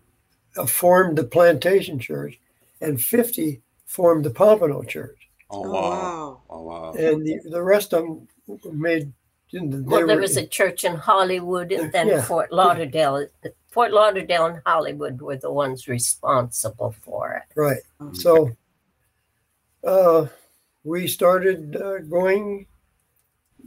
[0.57, 2.39] uh, formed the Plantation Church,
[2.81, 5.29] and 50 formed the Pompano Church.
[5.51, 5.81] Oh Oh, wow.
[5.81, 6.41] wow.
[6.49, 6.95] Oh wow.
[6.95, 8.29] And the, the rest of them
[8.73, 9.13] made.
[9.53, 12.23] Well, there were- was a church in Hollywood and then Yeah.
[12.23, 13.29] Fort Lauderdale.
[13.71, 17.61] Fort Lauderdale and Hollywood were the ones responsible for it.
[17.61, 17.83] right.
[18.15, 18.51] So
[19.85, 20.27] uh,
[20.85, 22.67] we started uh, going,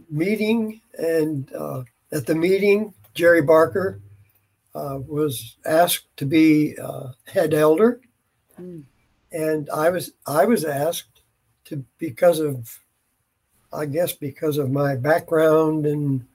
[0.09, 3.99] meeting, and uh, at the meeting, Jerry Barker
[4.75, 8.01] uh, was asked to be uh, head elder,
[8.59, 8.83] Mm.
[9.31, 11.21] and I was I was asked
[11.65, 12.79] to because of,
[13.71, 16.25] I guess because of my background and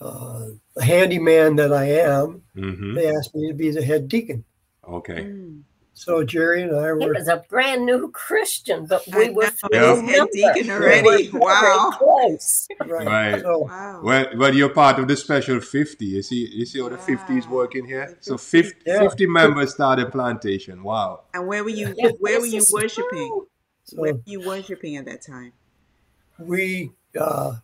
[0.00, 2.94] uh, the handyman that I am, Mm-hmm.
[2.94, 4.44] they asked me to be the head deacon.
[4.88, 5.24] Okay.
[5.24, 5.62] mm.
[5.94, 7.00] So Jerry and I were.
[7.00, 9.96] He were was a brand new Christian, but we were know.
[9.96, 10.00] Yeah.
[10.00, 11.30] He's head deacon We already.
[11.30, 11.60] were Wow.
[11.90, 12.68] very close.
[12.86, 13.06] right.
[13.06, 13.40] Right.
[13.42, 14.00] So Wow.
[14.04, 16.04] Well, well, you're part of the special 50.
[16.04, 18.16] You see, you see how the 50 is working here?
[18.20, 18.70] So 50.
[18.74, 19.00] 50, Yeah.
[19.00, 20.84] 50 members started plantation.
[20.84, 21.22] Wow.
[21.34, 21.92] And where were you?
[21.96, 23.28] Yeah, where were you worshiping?
[23.28, 23.48] true.
[23.94, 25.52] Where were you worshiping at that time?
[26.38, 27.56] We uh,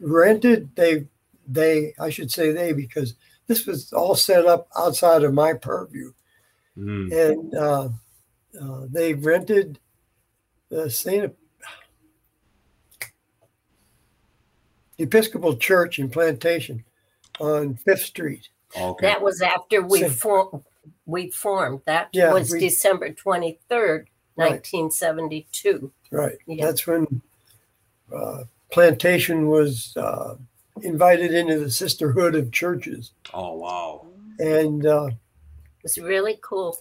[0.00, 0.70] rented.
[0.76, 1.06] They,
[1.46, 3.14] they, I should say they, because
[3.46, 6.12] this was all set up outside of my purview,
[6.76, 7.30] Mm.
[7.30, 7.88] and uh,
[8.60, 9.80] uh, they rented
[10.68, 11.34] the Saint
[14.98, 16.84] Episcopal Church in Plantation
[17.40, 18.48] on Fifth Street.
[18.78, 19.06] Okay.
[19.06, 20.64] That was after we So- formed.
[21.06, 21.80] We formed.
[21.86, 24.50] That Yeah, was we- December twenty third, Right.
[24.52, 25.90] nineteen seventy two.
[26.10, 26.36] Right.
[26.46, 26.66] Yeah.
[26.66, 27.22] That's when
[28.14, 30.34] uh, Plantation was uh,
[30.82, 34.06] invited into the Sisterhood of Churches, oh, wow.
[34.38, 36.78] and uh, It was really cool.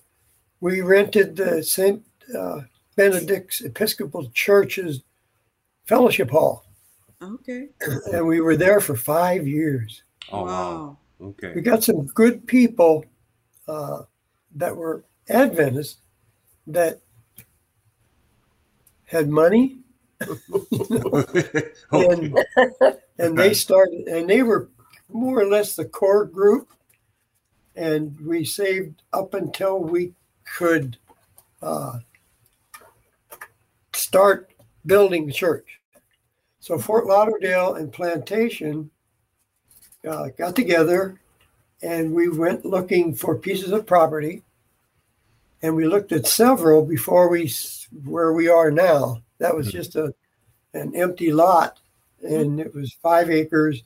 [0.60, 2.04] we rented the St.
[2.38, 2.62] Uh,
[2.96, 5.02] Benedict's Episcopal Church's
[5.86, 6.66] fellowship hall,
[7.22, 7.70] Okay.
[8.14, 10.04] and we were there for five years.
[10.32, 10.98] Oh, wow.
[11.22, 11.54] Okay.
[11.56, 13.06] We got some good people
[13.68, 14.04] uh,
[14.56, 15.98] that were Adventists
[16.68, 17.00] that
[19.06, 19.78] had money, okay.
[21.92, 22.38] and
[23.20, 24.70] and they started, and they were
[25.10, 26.70] more or less the core group,
[27.76, 30.14] and we saved up until we
[30.58, 30.98] could
[31.62, 32.00] uh,
[33.94, 34.52] start
[34.86, 35.80] building the church.
[36.60, 38.90] So Fort Lauderdale and Plantation
[40.08, 41.20] uh, got together,
[41.82, 44.42] and we went looking for pieces of property,
[45.62, 47.52] and we looked at several before we
[48.04, 49.22] where we are now.
[49.40, 49.72] That was Mhm.
[49.72, 50.14] just a
[50.74, 51.80] an empty lot,
[52.22, 53.84] and it was five acres,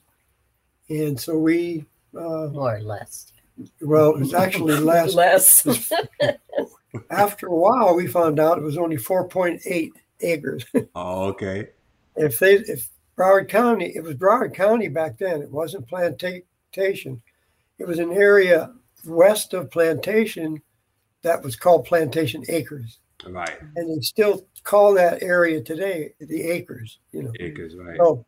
[0.88, 3.32] and so we uh, More or less.
[3.80, 5.14] well, it was actually less.
[5.14, 5.66] Less.
[7.10, 10.64] After a while, we found out it was only four point eight acres.
[10.94, 11.68] oh, okay.
[12.16, 15.40] if they if Broward County, it was Broward County back then.
[15.42, 17.22] It wasn't Plantation.
[17.78, 18.72] It was an area
[19.06, 20.60] west of Plantation
[21.22, 23.58] that was called Plantation Acres, Right.
[23.76, 26.98] and they still call that area today the Acres.
[27.12, 27.32] You know.
[27.40, 27.96] Acres, right.
[27.96, 28.24] So,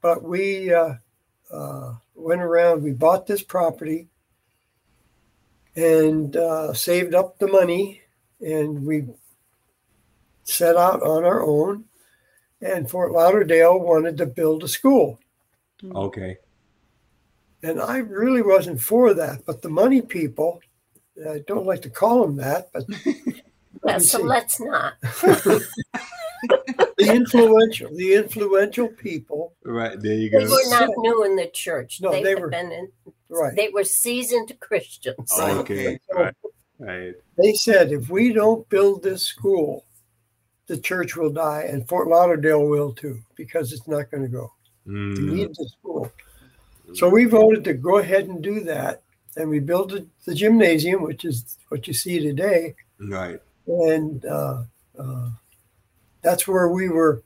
[0.00, 0.94] but we uh,
[1.52, 2.82] uh, went around.
[2.82, 4.08] We bought this property
[5.76, 8.00] and uh, saved up the money,
[8.40, 9.04] and we
[10.44, 11.84] set out on our own.
[12.62, 15.18] And Fort Lauderdale wanted to build a school,
[15.94, 16.36] Okay.
[17.62, 19.46] and I really wasn't for that.
[19.46, 20.60] But the money people,
[21.26, 22.84] I don't like to call them that, but
[23.84, 24.24] Yeah, me so see.
[24.24, 24.94] let's not.
[26.42, 30.00] the influential, the influential people, Right.
[30.00, 30.40] There you go.
[30.40, 32.00] They were not new in the church.
[32.00, 32.88] No, they, they were- been in,
[33.28, 33.54] right?
[33.54, 35.30] They were seasoned Christians.
[35.32, 35.98] Oh, okay.
[36.12, 36.34] Right.
[36.78, 37.14] Right.
[37.36, 39.84] they said if we don't build this school,
[40.66, 44.50] the church will die, and Fort Lauderdale will too, because it's not going to go.
[44.86, 45.18] We Mm.
[45.32, 46.10] need the school.
[46.94, 49.02] So we voted to go ahead and do that,
[49.36, 53.40] and we built the- the gymnasium, which is what you see today, Right.
[53.70, 54.64] And uh,
[54.98, 55.30] uh,
[56.22, 57.22] that's where we were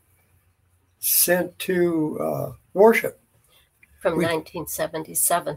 [0.99, 3.21] sent to uh, worship.
[4.01, 5.57] From We- 1977.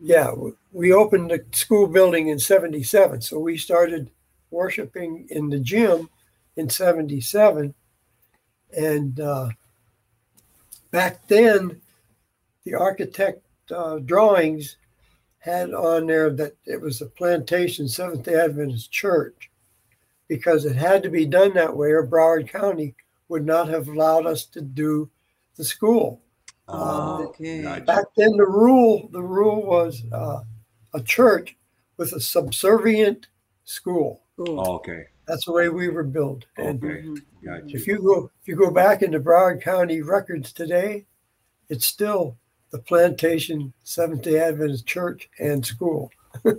[0.00, 0.34] Yeah,
[0.72, 3.22] we opened the school building in 77.
[3.22, 4.10] So we started
[4.50, 6.10] worshiping in the gym
[6.56, 7.72] in 77.
[8.76, 9.50] And uh,
[10.90, 11.80] back then,
[12.64, 14.76] the architect uh, drawings
[15.38, 19.50] had on there that it was a plantation Seventh day Adventist church
[20.28, 22.94] because it had to be done that way, or Broward County
[23.28, 25.10] would not have allowed us to do
[25.56, 26.20] the school.
[26.68, 27.62] Oh, okay.
[27.62, 27.84] gotcha.
[27.84, 30.40] Back then, the rule the rule was uh,
[30.94, 31.56] a church
[31.96, 33.26] with a subservient
[33.64, 34.22] school.
[34.36, 34.60] Cool.
[34.76, 35.04] Okay.
[35.26, 36.44] That's the way we were built.
[36.56, 37.02] And Okay.
[37.02, 37.18] Mhm.
[37.44, 37.76] Gotcha.
[37.76, 41.06] if you go if you go back into Broward County records today,
[41.68, 42.36] it's still
[42.70, 46.10] the Plantation Seventh Day Adventist Church and School.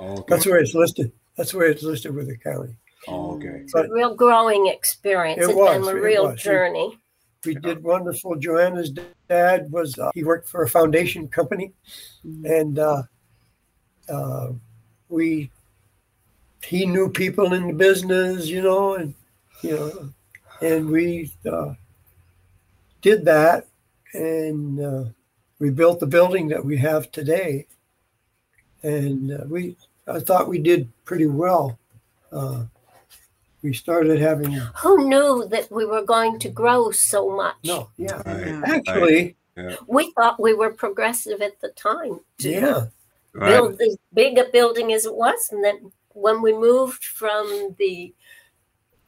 [0.00, 0.22] Okay.
[0.28, 1.10] That's where it's listed.
[1.36, 2.76] That's where it's listed with the county.
[3.10, 3.62] Oh, okay.
[3.64, 5.40] It's a real growing experience.
[5.40, 6.40] It It's was, been a real was.
[6.40, 6.98] journey.
[7.44, 8.36] We did wonderful.
[8.36, 8.90] Joanna's
[9.28, 11.72] dad was uh, he worked for a foundation company,
[12.26, 12.60] Mhm.
[12.60, 13.02] and uh,
[14.08, 14.52] uh,
[15.08, 15.50] we
[16.64, 19.14] he knew people in the business, you know, and
[19.62, 20.12] you know,
[20.60, 21.74] and we uh,
[23.00, 23.68] did that,
[24.12, 25.04] and uh,
[25.60, 27.66] we built the building that we have today,
[28.82, 31.78] and uh, we I thought we did pretty well.
[32.32, 32.64] Uh,
[33.62, 37.56] we started having Who knew that we were going to grow so much?
[37.64, 38.46] no, yeah, Right.
[38.46, 38.62] Yeah.
[38.64, 39.36] actually,
[39.88, 42.86] We thought we were progressive at the time to yeah.
[43.34, 43.50] Right.
[43.50, 45.50] build as big a building as it was.
[45.52, 48.14] And then when we moved from the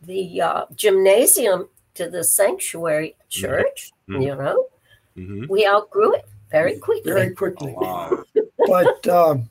[0.03, 4.23] the uh, gymnasium to the sanctuary church, Mhm.
[4.23, 4.67] you know,
[5.15, 7.13] hmm we outgrew it very quickly.
[7.13, 7.73] very quickly.
[7.77, 8.25] Wow.
[8.67, 9.51] But um,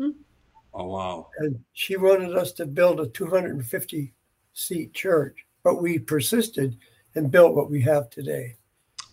[0.00, 1.28] oh wow.
[1.38, 4.12] and she wanted us to build a 250
[4.52, 5.46] seat church.
[5.62, 6.76] But we persisted
[7.14, 8.56] and built what we have today.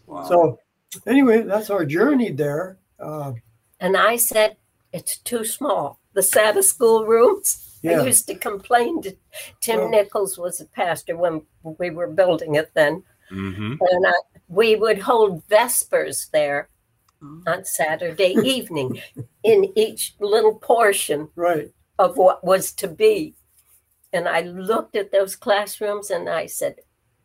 [0.06, 0.24] Wow.
[0.26, 0.60] So
[1.08, 2.78] anyway, that's our journey there.
[3.00, 3.34] Uh,
[3.80, 4.58] And I said,
[4.92, 6.00] it's too small.
[6.14, 7.80] The Sabbath school rooms.
[7.82, 8.02] Yeah.
[8.02, 9.16] I used to complain to
[9.62, 13.04] Tim Well- Nichols was a pastor when we were building it then.
[13.30, 14.14] hmm And I,
[14.48, 16.70] we would hold vespers there
[17.26, 17.42] Oh.
[17.48, 19.00] on Saturday evening
[19.44, 21.72] in each little portion right.
[21.98, 23.34] of what was to be.
[24.12, 26.76] And I looked at those classrooms and I said,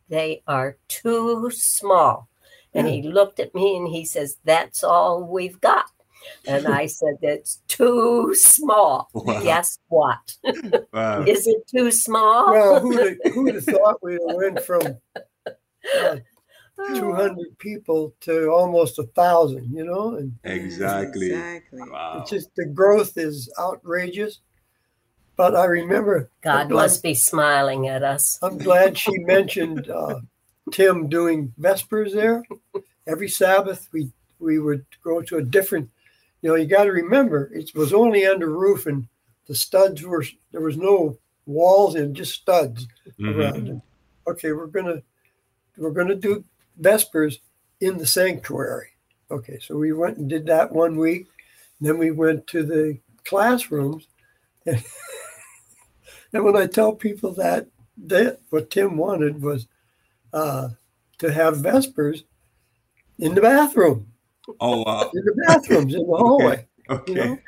[0.07, 2.29] they are too small.
[2.73, 5.85] And he looked at me and he says, that's all we've got.
[6.47, 9.09] And I said, that's too small.
[9.13, 9.41] Wow.
[9.43, 10.35] Guess what?
[10.93, 11.23] Wow.
[11.23, 12.51] Is it too small?
[12.51, 14.81] Well, who'd have, who'd have thought we went from
[15.15, 16.17] uh,
[16.95, 20.15] 200 people to almost a thousand, you know?
[20.15, 21.31] And Exactly.
[21.31, 21.81] Exactly.
[21.89, 22.19] Wow.
[22.21, 24.39] it's just the growth is outrageous.
[25.35, 28.37] But I remember, God glad, must be smiling at us.
[28.41, 30.19] I'm glad she mentioned uh,
[30.73, 32.43] Tim doing Vespers there.
[33.07, 35.89] Every Sabbath, we, we would go to a different,
[36.41, 39.07] you know, you got to remember, it was only under roof and
[39.47, 42.87] the studs were, there was no walls and just studs.
[43.19, 43.35] Mhm.
[43.35, 43.81] around it.
[44.27, 45.01] Okay, we're gonna
[45.77, 46.43] we're gonna do
[46.77, 47.39] vespers
[47.81, 48.89] in the sanctuary.
[49.31, 51.27] Okay, so we went and did that one week.
[51.81, 54.07] Then we went to the classrooms,
[54.65, 54.83] and,
[56.33, 57.67] and when I tell people that
[58.05, 59.67] that what Tim wanted was
[60.31, 60.69] uh,
[61.17, 62.23] to have vespers
[63.17, 64.07] in the bathroom,
[64.59, 65.11] Oh wow.
[65.13, 66.65] in the bathrooms, in the hallway.
[67.07, 67.27] You Okay.
[67.27, 67.39] know,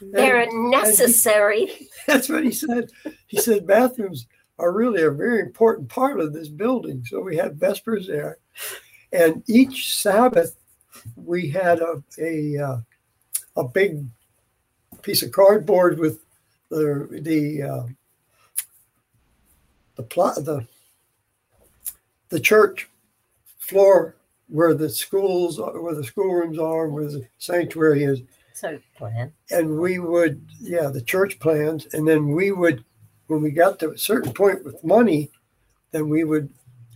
[0.00, 1.88] They're necessary.
[2.06, 2.90] That's what he said.
[3.26, 4.26] He said bathrooms
[4.58, 7.04] are really a very important part of this building.
[7.04, 8.38] So we had Vespers there,
[9.12, 10.56] and each Sabbath
[11.16, 12.78] we had a a uh,
[13.56, 14.04] a big
[15.02, 16.20] piece of cardboard with
[16.68, 17.86] the the uh,
[19.96, 20.66] the plot the
[22.28, 22.88] the church
[23.58, 24.14] floor
[24.50, 28.20] where the schools are, where the schoolrooms are, where the sanctuary is,
[28.52, 29.32] So plan.
[29.50, 32.84] and we would yeah the church plans and then we would
[33.28, 35.30] when we got to a certain point with money
[35.92, 36.48] then we would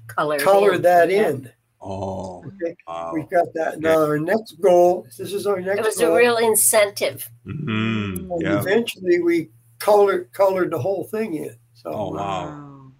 [0.07, 0.38] Color.
[0.38, 0.82] color in.
[0.82, 1.28] that Yeah.
[1.30, 1.50] in
[1.80, 3.12] Oh okay wow.
[3.14, 6.16] we've got that now our next goal this is our next It was goal a
[6.16, 7.30] real incentive.
[7.44, 8.61] hmm and Yeah.
[8.61, 9.48] eventually we
[9.78, 12.90] colored colored the whole thing in so Oh wow.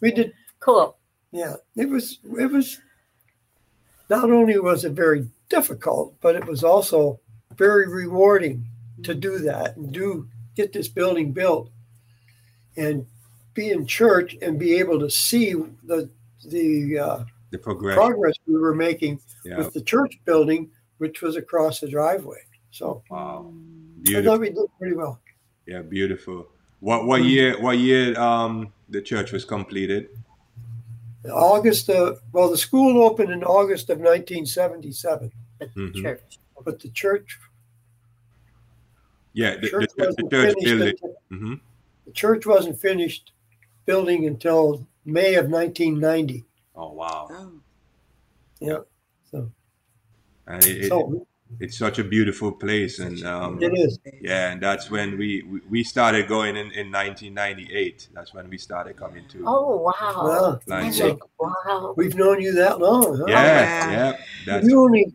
[0.00, 0.96] we did Cool.
[1.30, 2.80] yeah it was it was
[4.08, 7.18] not only was it very difficult but it was also
[7.56, 8.64] very rewarding
[9.02, 11.70] to do that and do get this building built
[12.76, 13.06] and
[13.54, 15.52] be in church and be able to see
[15.84, 16.08] the
[16.44, 19.58] the uh, The progress we were making Yeah.
[19.58, 22.42] with the church building, which was across the driveway.
[22.70, 23.52] So Wow.
[24.14, 25.20] I thought we did pretty well.
[25.66, 26.46] Yeah, beautiful.
[26.80, 30.08] What what year what year um the church was completed?
[31.30, 36.02] August, uh, well, the school opened in August of 1977, But Mhm.
[36.02, 36.38] church.
[36.64, 37.38] but the church,
[39.32, 40.88] Yeah, the, the, church the, wasn't church finished building.
[40.88, 41.54] until- hmm
[42.06, 43.32] the church wasn't finished
[43.84, 46.44] building until May of 1990.
[46.74, 47.28] Oh wow.
[47.30, 47.60] Oh,
[48.60, 48.78] Yeah,
[49.30, 49.50] so,
[50.46, 51.26] And it, it, so
[51.60, 53.98] it's such a beautiful place and um it is.
[54.20, 58.08] yeah, and that's when we we- we started going in in 1998.
[58.14, 59.92] That's when we started coming to Oh wow.
[60.28, 60.60] Wow.
[60.66, 61.94] Like, Wow.
[61.96, 63.24] we've known you that long, huh?
[63.28, 64.16] Yeah, yeah.
[64.46, 65.14] That's You only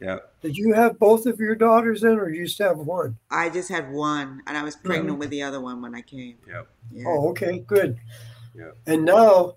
[0.00, 0.18] yeah.
[0.42, 3.16] did you have both of your daughters in or you just have one?
[3.30, 6.36] I just had one, and I was pregnant with the other one when I came.
[6.48, 6.62] Yeah.
[6.90, 7.04] Yeah.
[7.06, 7.96] Oh, okay, good.
[8.54, 8.72] Yeah.
[8.86, 9.54] And now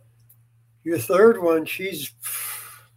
[0.84, 2.12] your third one, she's.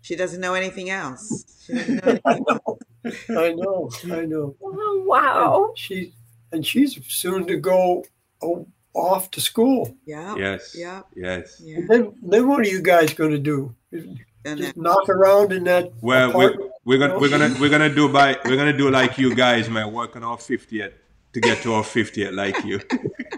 [0.03, 1.45] She doesn't know anything else.
[1.67, 2.77] She doesn't know anything.
[3.05, 4.57] I know, I know.
[4.63, 5.69] Oh, wow.
[5.69, 6.13] And she
[6.53, 8.05] and she's soon to go
[8.43, 9.97] o- off to school.
[10.07, 10.37] Yeah.
[10.37, 10.75] Yes.
[10.77, 11.03] Yeah.
[11.15, 11.61] Yes.
[11.65, 11.79] Yeah.
[11.79, 13.75] And then, then what are you guys going to do?
[13.93, 14.77] Done Just that.
[14.81, 18.57] knock around in that Well, we're, we're gonna we're gonna we're gonna do by we're
[18.57, 19.93] gonna do like you guys, man.
[19.93, 20.93] Work on our 50th
[21.35, 22.81] to get to our 50th, like you.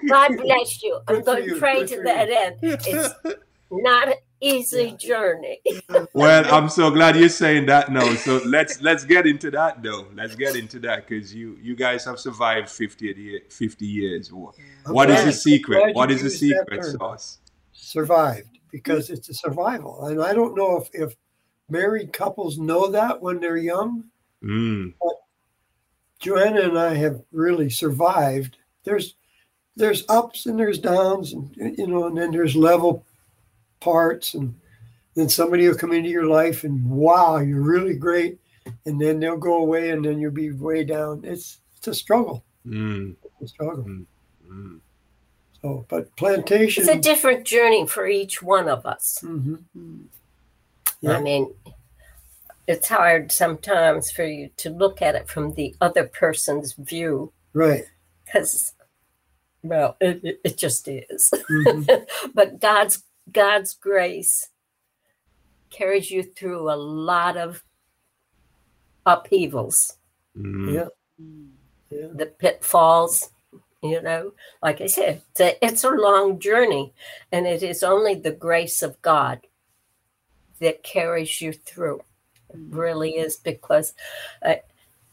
[0.08, 1.00] God bless you.
[1.08, 2.56] I'm going to pray to for that end.
[2.62, 3.14] It's
[3.70, 5.60] not an easy journey.
[6.14, 8.14] Well, I'm so glad you're saying that now.
[8.14, 10.06] So let's let's get into that though.
[10.14, 14.32] Let's get into that because you you guys have survived 50 year, 50 years.
[14.32, 14.54] What,
[14.86, 15.78] what is the secret?
[15.78, 17.38] glad What you is the secret sauce?
[17.72, 20.06] survived because it's a survival.
[20.06, 21.16] And I don't know if, if
[21.68, 24.04] married couples know that when they're young.
[24.42, 24.94] Mm,
[26.18, 28.56] Joanna and I have really survived.
[28.84, 29.16] There's
[29.76, 33.04] there's ups and there's downs and you know and then there's level
[33.82, 34.54] parts and
[35.14, 38.38] then somebody will come into your life and wow you're really great
[38.86, 42.44] and then they'll go away and then you'll be way down it's it's a struggle
[42.66, 44.80] mm, it's a struggle mm.
[45.60, 49.18] so but plantation It's a different journey for each one of us.
[49.22, 49.58] Mhm.
[49.76, 50.04] Mm.
[51.00, 51.16] Yeah.
[51.18, 51.52] I mean,
[52.68, 57.84] it's hard sometimes for you to look at it from the other person's view right
[58.24, 58.72] because,
[59.64, 61.30] well, it, it- it just is.
[61.50, 62.06] Mhm.
[62.34, 64.48] but God's God's grace
[65.70, 67.62] carries you through a lot of
[69.06, 69.98] upheavals,
[70.36, 70.74] Mm.
[70.74, 70.88] yeah
[71.20, 71.50] Mm.
[71.90, 73.30] yeah the pitfalls.
[73.82, 76.94] You know, like I said, it's a, it's a long journey,
[77.32, 79.40] and it is only the grace of God
[80.60, 82.00] that carries you through.
[82.50, 83.94] It really is because
[84.40, 84.60] I,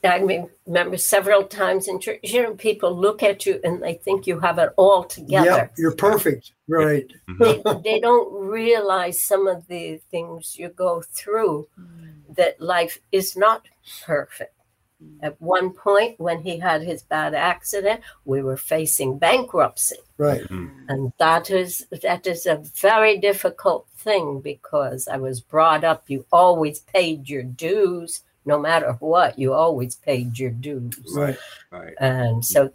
[0.04, 3.95] I mean, remember several times in church, you know, people look at you and they
[3.95, 5.72] think you have it all yeah together.
[5.78, 6.54] you're perfect.
[6.68, 7.12] Right.
[7.30, 7.84] Mm-hmm.
[7.84, 12.36] They, they don't realize some of the things you go through mm.
[12.36, 13.68] that life is not
[14.06, 14.54] perfect.
[15.04, 15.18] Mm.
[15.24, 20.41] At one point, when he had his bad accident, we were facing bankruptcy, right.
[20.41, 20.89] Mm-hmm.
[20.89, 26.10] And that is that is a very difficult thing because I was brought up.
[26.10, 29.38] You always paid your dues, no matter what.
[29.38, 30.94] You always paid your dues.
[31.14, 31.38] right
[31.72, 31.94] Right.
[32.00, 32.72] And so,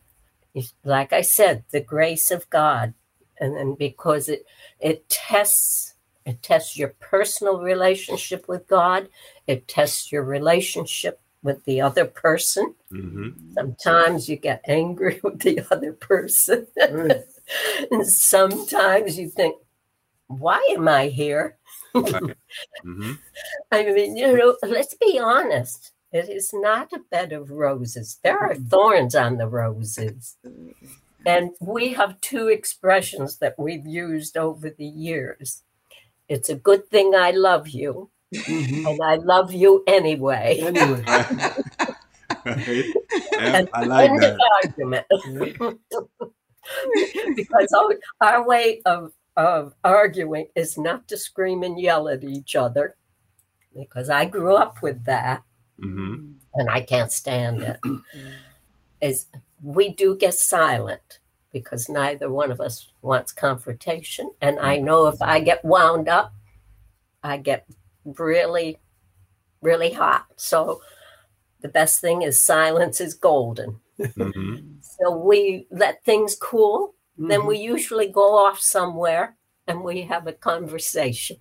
[0.85, 2.95] like I said, the grace of God,
[3.39, 4.47] and then because it
[4.79, 5.95] it tests
[6.25, 9.09] it tests your personal relationship with God,
[9.47, 12.75] it tests your relationship with the other person.
[12.91, 17.23] hmm Sometimes you get angry with the other person, right
[17.91, 19.57] and sometimes you think,
[20.29, 21.57] "Why am I here?"
[21.95, 23.12] Hmm
[23.70, 25.92] I mean, you know, let's be honest.
[26.12, 28.20] It is not a bed of roses.
[28.22, 30.36] There are thorns on the roses.
[31.26, 35.62] And we have two expressions that we've used over the years.
[36.28, 38.86] It's a good thing I love you, Mhm.
[38.86, 40.59] and I love you anyway.
[40.61, 41.05] anyway
[42.47, 42.82] yeah,
[43.38, 44.34] And I like End that.
[44.34, 45.07] of argument.
[47.36, 52.55] because our, our way of, of arguing is not to scream and yell at each
[52.57, 52.97] other,
[53.74, 55.43] because I grew up with that
[55.78, 57.80] hmm and I can't stand it.
[59.01, 59.26] Is
[59.62, 61.18] we do get silent
[61.53, 64.30] because neither one of us wants confrontation.
[64.41, 66.32] And I know if I get wound up,
[67.22, 67.66] I get
[68.05, 68.78] really,
[69.62, 70.26] really hot.
[70.37, 70.80] So
[71.61, 73.80] the best thing is silence is golden.
[74.14, 76.95] hmm So we let things cool.
[77.17, 77.47] Then Mhm.
[77.49, 79.37] we usually go off somewhere
[79.67, 81.39] and we have a conversation.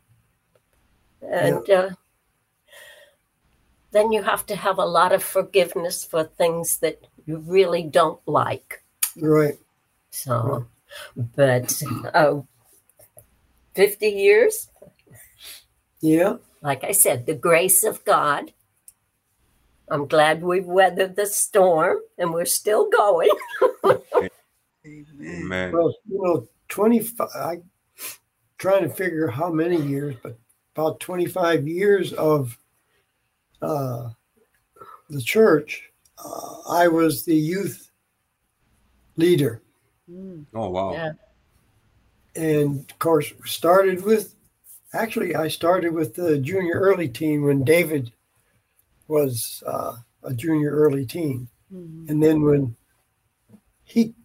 [1.21, 1.89] And uh,
[3.91, 8.21] then you have to have a lot of forgiveness for things that you really don't
[8.27, 8.83] like.
[9.17, 9.57] right
[10.09, 10.65] so
[11.15, 11.81] but
[12.13, 12.45] oh
[13.75, 14.69] 50 years
[16.01, 16.37] Yeah.
[16.61, 18.53] Like I said, the grace of God.
[19.89, 23.29] I'm glad we've weathered the storm and we're still going.
[24.85, 25.43] Amen.
[25.43, 25.71] Amen.
[25.71, 27.57] Well, you know, 25, I
[28.57, 30.37] trying to figure how many years, but
[30.75, 32.57] about 25 years of
[33.61, 34.09] uh,
[35.09, 35.89] the church,
[36.23, 37.91] uh, I was the youth
[39.15, 39.61] leader.
[40.09, 40.45] Mm.
[40.53, 40.93] Oh wow.
[40.93, 41.11] Yeah.
[42.35, 44.35] And of course, started with,
[44.93, 48.11] actually, I started with the junior early team when David
[49.07, 51.47] was uh, a junior early teen.
[51.73, 52.09] Mm.
[52.09, 52.75] And then when
[53.83, 54.15] he g-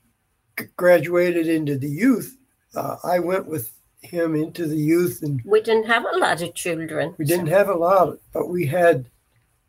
[0.76, 2.36] graduated into the youth,
[2.74, 6.54] uh, I went with him into the youth, and We didn't have a lot of
[6.54, 7.14] children.
[7.18, 9.11] we didn't have a lot, but we had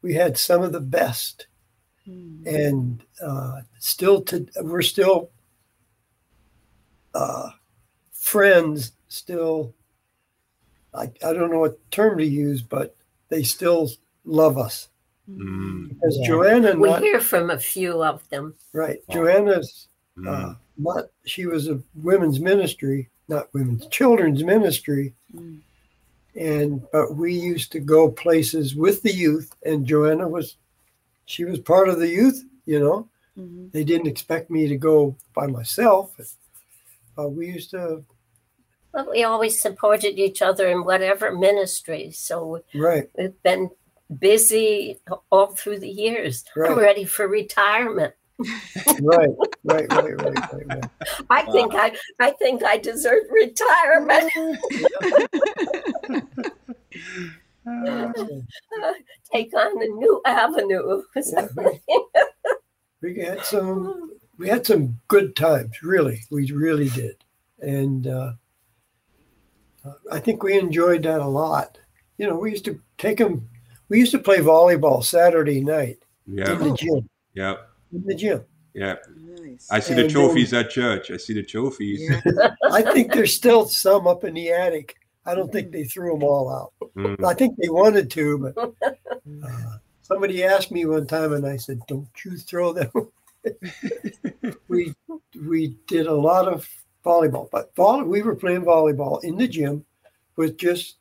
[0.01, 1.47] we had some of the best,
[2.07, 2.45] Mm.
[2.47, 5.29] and uh, still to we're still
[7.13, 7.49] uh,
[8.11, 8.93] friends.
[9.07, 9.73] Still,
[10.93, 12.95] I I don't know what term to use, but
[13.29, 13.89] they still
[14.25, 14.89] love us
[15.29, 15.89] Mm.
[15.89, 16.27] because Yeah.
[16.27, 18.55] Joanna We not hear from a few of them.
[18.73, 18.99] right.
[19.07, 19.15] Wow.
[19.15, 19.87] Joanna's
[20.17, 20.57] Mm.
[20.79, 25.59] Not she was a women's ministry, not women's children's ministry, Mm.
[26.35, 30.55] and but we used to go places with the youth, and Joanna was
[31.25, 32.43] she was part of the youth.
[32.65, 33.07] You know,
[33.37, 33.71] Mhm.
[33.71, 36.19] they didn't expect me to go by myself.
[37.17, 38.03] Uh, we used to
[38.91, 42.09] But we always supported each other in whatever ministry.
[42.11, 43.69] So right, we've been
[44.19, 44.97] busy
[45.31, 46.43] all through the years.
[46.55, 46.71] Right.
[46.71, 48.15] I'm ready for retirement.
[49.01, 49.29] Right,
[49.63, 50.83] right, right, right, right, right.
[51.29, 54.31] I think I I think I deserve retirement.
[59.31, 61.03] Take on a new avenue.
[63.01, 65.83] We had some we had some good times.
[65.83, 67.23] Really, we really did,
[67.59, 68.33] and uh,
[70.11, 71.77] I think we enjoyed that a lot.
[72.17, 73.49] You know, we used to take them.
[73.89, 77.09] We used to play volleyball Saturday night in the gym.
[77.33, 77.55] Yeah.
[77.93, 78.43] In the gym.
[78.73, 78.95] Yeah.
[79.15, 79.67] Nice.
[79.71, 81.11] I see the And trophies at church.
[81.11, 82.01] I see the trophies.
[82.01, 82.51] Yeah.
[82.71, 84.95] I think there's still some up in the attic.
[85.25, 86.89] I don't think they threw them all out.
[86.95, 87.23] Mm.
[87.23, 88.73] I think they wanted to, but
[89.43, 92.91] uh, somebody asked me one time, and I said, "Don't you throw them."
[94.67, 94.93] we
[95.39, 96.67] we did a lot of
[97.05, 99.85] volleyball, but volley, we were playing volleyball in the gym
[100.35, 100.97] with just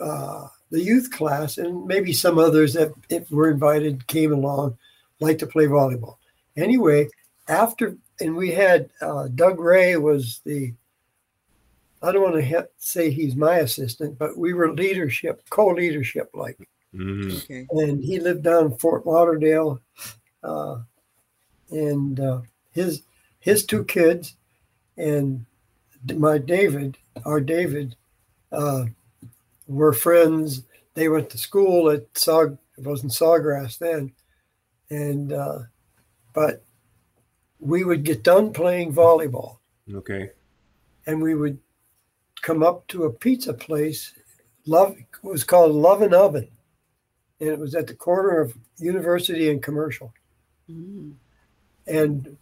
[0.00, 4.76] uh, the youth class and maybe some others that if were invited came along,
[5.20, 6.16] like to play volleyball.
[6.56, 7.08] Anyway,
[7.48, 10.72] after and we had uh, Doug Ray was the
[12.02, 16.58] I don't want to ha- say he's my assistant, but we were leadership, co-leadership like
[16.94, 17.42] Mm.
[17.42, 17.66] Okay.
[17.70, 19.82] and he lived down in Fort Lauderdale,
[20.42, 20.78] uh,
[21.70, 22.40] and uh,
[22.72, 23.02] his
[23.40, 24.36] his two kids
[24.96, 25.44] and
[26.14, 26.96] my David,
[27.26, 27.96] our David,
[28.50, 28.86] uh,
[29.66, 30.62] were friends.
[30.94, 32.44] They went to school at Saw.
[32.44, 34.12] It wasn't Sawgrass then,
[34.90, 35.60] and uh,
[36.34, 36.62] but
[37.58, 39.58] we would get done playing volleyball,
[39.92, 40.30] Okay.
[41.06, 41.58] and we would
[42.42, 44.12] come up to a pizza place.
[44.66, 46.48] Love it was called Lovin' Oven,
[47.40, 50.12] and it was at the corner of University and Commercial.
[50.70, 51.14] Mm.
[51.86, 52.36] And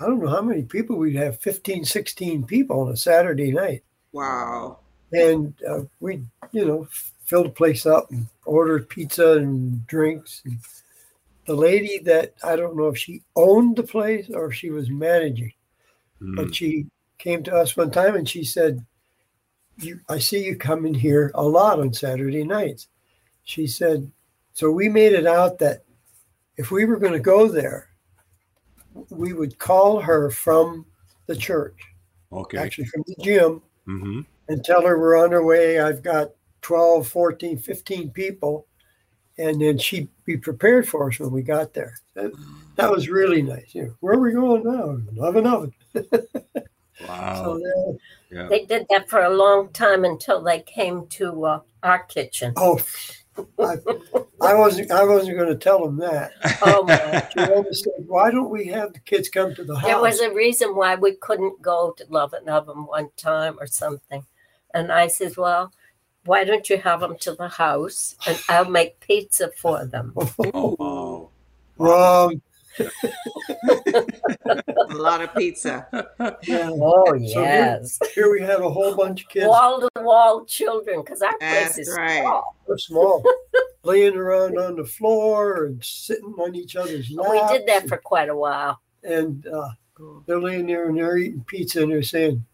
[0.00, 3.82] I don't know how many people we'd have 15, 16 people on a Saturday night.
[4.12, 4.78] Wow.
[5.12, 6.22] And uh, we,
[6.52, 6.88] you know,
[7.24, 10.42] filled the place up and ordered pizza and drinks.
[10.44, 10.58] And
[11.48, 14.90] the lady that I don't know if she owned the place or if she was
[14.90, 15.52] managing,
[16.20, 16.36] Mm.
[16.36, 16.84] but she
[17.16, 18.84] came to us one time and she said,
[19.78, 22.88] you, I see you coming here a lot on Saturday nights.
[23.44, 24.10] She said,
[24.52, 25.84] so we made it out that
[26.58, 27.88] if we were going to go there,
[29.08, 30.84] we would call her from
[31.28, 31.80] the church,
[32.30, 32.58] Okay.
[32.58, 34.20] actually from the gym, Mm-hmm.
[34.50, 35.80] and tell her we're on our way.
[35.80, 38.66] I've got 12, 14, 15 people.
[39.38, 41.94] And then she'd be prepared for us when we got there.
[42.14, 42.32] That,
[42.76, 43.74] that was really nice.
[43.74, 44.98] You know, where are we going now?
[45.24, 45.72] Oven oven.
[47.06, 47.44] Wow.
[47.44, 47.98] So that,
[48.30, 48.48] Yeah.
[48.48, 52.52] They did that for a long time until they came to uh, our kitchen.
[52.56, 52.80] oh,
[53.60, 53.76] I,
[54.40, 54.90] I wasn't.
[54.90, 56.32] I wasn't going to tell them that.
[56.60, 57.64] Oh my!
[57.72, 60.74] Said, "Why don't we have the kids come to the house?" There was a reason
[60.74, 64.26] why we couldn't go to Lovin' Oven one time or something.
[64.74, 65.72] And I said, Well,
[66.28, 70.12] why don't you have them to the house and I'll make pizza for them?
[70.54, 71.30] oh wow.
[71.78, 72.40] wrong.
[72.78, 75.86] A lot of pizza.
[76.42, 76.70] Yeah.
[76.72, 77.98] Oh, here- yes.
[78.14, 81.76] Here we had a whole bunch of kids, Wall to wall children, because our place
[81.76, 82.22] That's is right.
[82.22, 82.56] small.
[82.66, 83.24] They're small,
[83.82, 87.52] laying around on the floor and sitting on each other's laps.
[87.52, 88.80] We did that for quite a while.
[89.02, 89.70] and uh,
[90.26, 92.44] they're laying there and they're eating pizza and they're saying,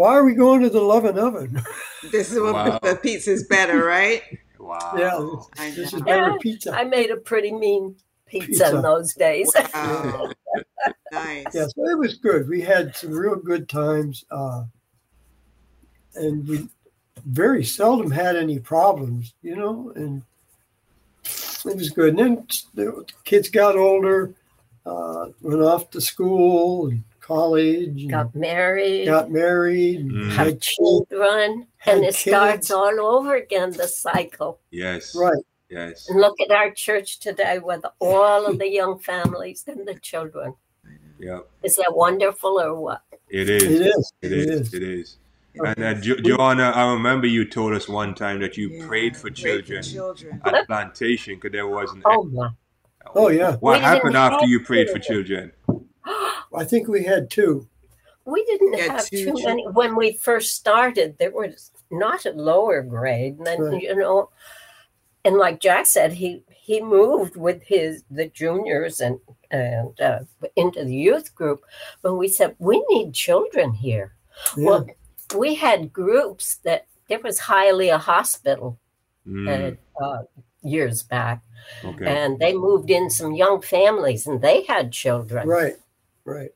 [0.00, 1.62] why are we going to the Lovin' Oven?
[2.10, 2.78] This is what Wow.
[2.82, 4.22] the pizza's better, right?
[4.58, 4.94] Wow.
[4.96, 6.74] yeah, I this is better Yeah, pizza.
[6.74, 7.94] I made a pretty mean
[8.24, 8.76] pizza, Pizza.
[8.76, 9.52] in those days.
[9.74, 10.30] Wow.
[11.12, 11.44] nice.
[11.52, 12.48] Yeah, so it was good.
[12.48, 14.64] We had some real good times, uh,
[16.14, 16.66] and we
[17.26, 19.92] very seldom had any problems, you know.
[19.94, 20.22] And
[21.66, 22.16] it was good.
[22.16, 24.32] And then the kids got older,
[24.86, 30.30] uh, went off to school and college, Got married, got married, Mm.
[30.32, 31.06] had had children.
[31.10, 34.58] children, had and it starts all over again, the cycle.
[34.70, 35.14] Yes.
[35.14, 35.44] Right.
[35.68, 36.08] Yes.
[36.08, 40.54] And look at our church today with all of the young families and the children.
[41.20, 41.40] Yeah.
[41.62, 43.02] Is that wonderful or what?
[43.28, 43.80] It It is.
[43.80, 44.12] is.
[44.22, 44.74] It is.
[44.74, 45.16] It is.
[45.54, 49.16] And uh, jo- Joanna, I remember you told us one time that you Yeah, prayed
[49.16, 50.40] for pray children children.
[50.44, 52.02] at plantation because there wasn't.
[52.04, 52.48] Oh my.
[53.14, 55.52] Oh yeah, What We happened after you prayed for children.
[56.50, 56.66] Children?
[56.66, 57.66] I think we had two.
[58.24, 59.46] We didn't Yeah, have two too children.
[59.46, 59.68] many.
[59.68, 63.38] When we first started, there was not a lower grade.
[63.38, 63.82] And then, Right.
[63.82, 64.30] you know,
[65.24, 69.18] and like Jack said, he he moved with his the juniors and
[69.50, 70.20] and uh,
[70.56, 71.64] into the youth group.
[72.02, 74.14] But we said we need children here.
[74.56, 74.64] Yeah.
[74.66, 74.86] Well,
[75.36, 78.78] we had groups that there was Hialeah Hospital
[79.26, 80.22] Mm, uh, uh,
[80.62, 81.42] years back,
[81.84, 82.06] okay.
[82.06, 85.46] and they moved in some young families, and they had children.
[85.46, 85.76] right,
[86.30, 86.50] right.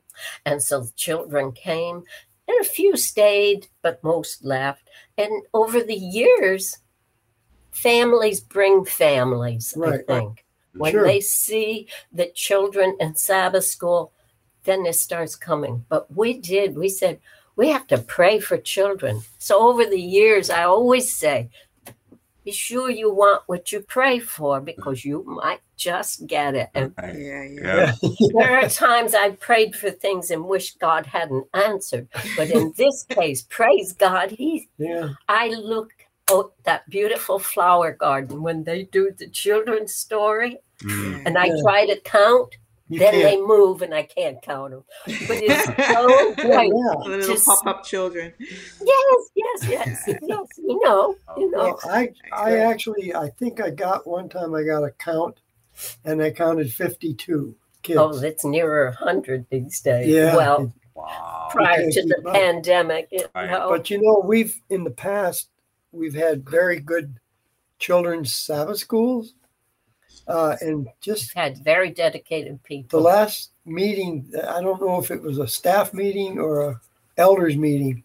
[0.45, 2.03] And so the children came,
[2.47, 4.89] and a few stayed, but most left.
[5.17, 6.77] And over the years,
[7.71, 10.01] families bring families, Right.
[10.01, 10.45] I think.
[10.73, 11.05] When Sure.
[11.05, 14.11] they see the children in Sabbath school,
[14.65, 15.85] then it starts coming.
[15.87, 17.19] But we did, we said,
[17.55, 19.21] we have to pray for children.
[19.37, 21.49] So over the years, I always say,
[22.45, 26.69] be sure you want what you pray for because you might just get it.
[26.75, 27.95] And Yeah, yeah.
[28.01, 28.09] Yeah.
[28.33, 32.07] there are times I prayed for things and wish God hadn't answered.
[32.37, 35.09] But in this case, praise God, He Yeah.
[35.27, 35.91] I look
[36.29, 41.61] at that beautiful flower garden when they do the children's story Mm, and I Yeah.
[41.63, 42.55] try to count,
[42.87, 43.23] You then can't.
[43.23, 44.83] they move and I can't count them.
[45.05, 46.71] But it's so great.
[46.71, 47.09] Yeah.
[47.09, 48.31] Little Just- pop-up children.
[48.39, 50.47] Yes, yes, yes, yes.
[50.57, 51.77] You know, you know.
[51.83, 55.39] Well, I I actually I think I got one time I got a count,
[56.03, 57.97] and I counted fifty two kids.
[57.99, 60.07] Oh, it's nearer 100 these days.
[60.07, 60.35] Yeah.
[60.35, 61.47] Well, wow.
[61.51, 62.33] prior to the up.
[62.33, 63.67] pandemic, you know.
[63.69, 65.49] But you know, we've in the past
[65.91, 67.19] we've had very good
[67.79, 69.33] children's Sabbath schools,
[70.27, 72.99] uh, and just had very dedicated people.
[72.99, 76.81] the last meeting, I don't know if it was a staff meeting or a
[77.17, 78.03] elders meeting,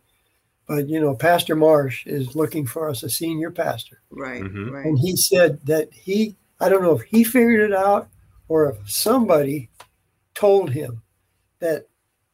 [0.66, 4.70] but you know, Pastor Marsh is looking for us a senior pastor, Right, Mhm.
[4.70, 4.86] right.
[4.86, 8.08] and he said that he I don't know if he figured it out
[8.48, 9.70] or if somebody
[10.34, 11.02] told him
[11.60, 11.86] that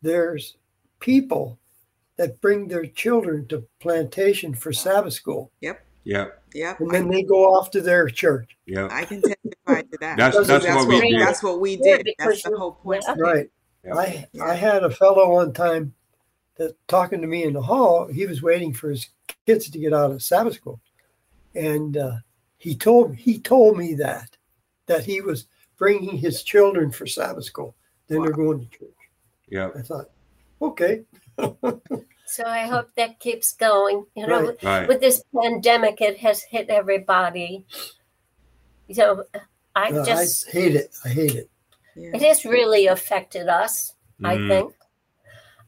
[0.03, 0.57] there's
[0.99, 1.59] people
[2.17, 5.85] that bring their children to plantation for Sabbath school, Yep.
[6.05, 6.27] Yeah.
[6.55, 6.81] Yep.
[6.81, 8.57] and then they go off to their church.
[8.67, 8.89] Yeah.
[8.91, 9.23] I can
[9.67, 10.17] testify to that.
[10.17, 11.21] That's That's that's what we did.
[11.21, 12.09] That's what we did.
[12.19, 13.05] That's the whole point.
[13.07, 13.15] yeah.
[13.19, 13.51] Right.
[13.85, 13.95] Yeah.
[13.95, 15.95] I I had a fellow one time
[16.57, 18.07] that talking to me in the hall.
[18.07, 19.09] He was waiting for his
[19.47, 20.81] kids to get out of Sabbath school,
[21.55, 22.17] and uh,
[22.59, 24.37] he told he told me that
[24.87, 25.47] that he was
[25.79, 27.75] bringing his children for Sabbath school.
[28.09, 28.91] Then they're going to church.
[29.49, 29.71] Yeah.
[29.77, 30.11] I thought,
[30.63, 31.03] okay,
[32.27, 34.05] So I hope that keeps going.
[34.15, 34.63] You know, Right.
[34.63, 34.89] Right.
[34.89, 37.65] with this pandemic, it has hit everybody.
[38.89, 39.25] You know,
[39.77, 40.91] I Uh, just, I hate it.
[41.05, 41.51] I hate it.
[41.95, 42.11] Yeah.
[42.15, 44.49] it has really affected us, I Mm.
[44.49, 44.75] think.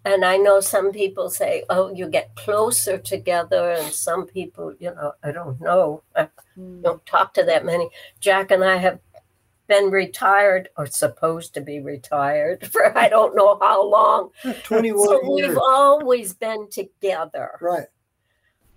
[0.04, 3.72] And I know some people say, oh, you get closer together.
[3.72, 6.02] And some people, you know, I don't know.
[6.16, 6.28] I
[6.58, 6.82] Mm.
[6.82, 7.90] don't talk to that many.
[8.18, 9.00] Jack and I have
[9.66, 14.30] been retired or supposed to be retired for I don't know how long.
[14.64, 17.50] 21 So one we've always been together.
[17.60, 17.88] Right.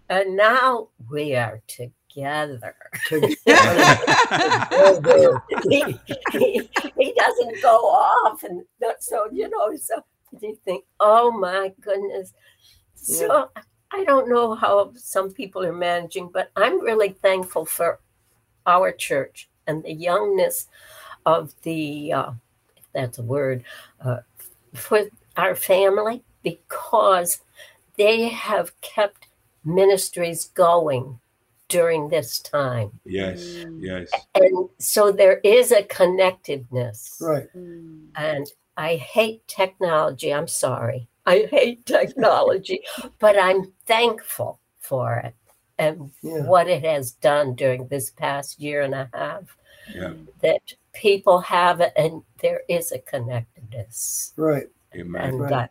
[0.10, 1.94] And now we are together.
[4.74, 5.44] Oh, there.
[5.70, 5.98] he,
[6.32, 8.44] he, he doesn't go off.
[8.44, 8.64] And
[9.00, 10.04] so, you know, so
[10.40, 12.34] you think, oh my goodness.
[12.96, 13.50] So
[13.92, 18.00] I don't know how some people are managing, but I'm really thankful for
[18.66, 20.68] our church and the youngness
[21.26, 22.32] of the, uh,
[22.78, 23.64] if that's a word,
[24.04, 24.20] uh,
[24.74, 25.04] for
[25.38, 27.42] our family because
[27.98, 29.28] they have kept
[29.64, 31.20] ministries going
[31.72, 32.92] during this time.
[33.06, 33.42] Yes.
[33.42, 33.78] Mm.
[33.82, 34.12] Yes.
[34.36, 37.18] And so there is a connectedness.
[37.22, 37.48] Right.
[37.56, 38.08] Mm.
[38.16, 40.34] And I hate technology.
[40.34, 41.08] I'm sorry.
[41.26, 42.82] I hate technology,
[43.20, 45.36] but I'm thankful for it
[45.78, 46.44] and Yeah.
[46.46, 49.58] what it has done during this past year and a half.
[49.96, 50.14] Yeah.
[50.42, 50.62] That
[50.94, 54.34] people have it and there is a connectedness.
[54.36, 54.68] Right.
[54.96, 55.22] Amen.
[55.22, 55.70] And Right.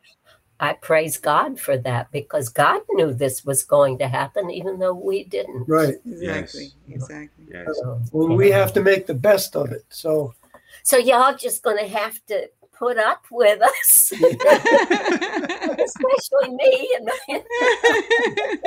[0.61, 4.92] I praise God for that because God knew this was going to happen, even though
[4.92, 5.64] we didn't.
[5.66, 5.94] Right.
[6.06, 6.72] Exactly.
[6.86, 6.96] Yes.
[7.02, 7.46] Exactly.
[7.50, 7.66] Yes.
[7.80, 9.84] So, Well, we have to make the best of it.
[9.88, 10.34] So
[10.82, 12.48] so y'all just going to have to
[12.80, 14.10] put up with us,
[15.84, 16.96] especially me.
[16.96, 17.10] And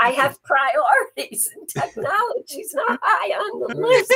[0.00, 4.12] I have priorities, and technology's not high on the list.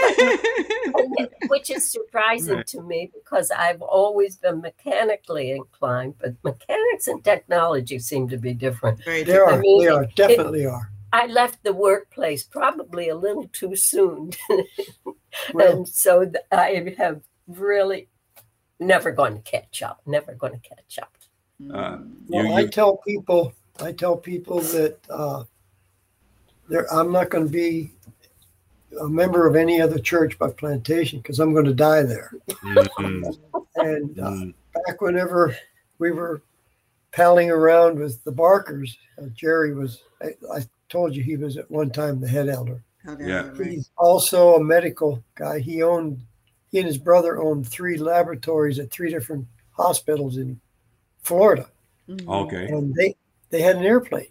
[1.49, 2.67] which is surprising Right.
[2.69, 8.55] to me because I've always been mechanically inclined, but mechanics and technology seem to be
[8.55, 9.05] different.
[9.05, 9.59] They different.
[9.59, 9.61] are.
[9.61, 10.03] mean, they are.
[10.05, 10.91] it- Definitely are.
[11.13, 14.33] I left the workplace probably a little too soon,
[15.55, 18.09] Well, and so th- I have really
[18.81, 20.01] never going to catch up.
[20.07, 21.13] Never going to catch up.
[21.73, 21.99] Uh,
[22.29, 25.45] well, you, I tell people, I tell people that uh,
[26.69, 27.91] there, I'm not going to be
[29.01, 32.33] a member of any other church but Plantation because I'm going to die there.
[32.49, 33.37] Mhm,
[33.77, 34.55] And uh, mhm.
[34.75, 35.57] back whenever
[35.99, 36.43] we were
[37.13, 41.71] palling around with the Barkers, uh, Jerry was, I, I told you he was at
[41.71, 42.83] one time the head elder.
[43.05, 43.43] How Yeah.
[43.43, 43.71] that right?
[43.71, 45.59] He's also a medical guy.
[45.59, 46.21] He owned,
[46.71, 50.61] he and his brother owned three laboratories at three different hospitals in
[51.23, 51.69] Florida.
[52.09, 52.29] Mhm.
[52.47, 52.67] Okay.
[52.67, 53.17] And they,
[53.51, 54.29] they had an airplane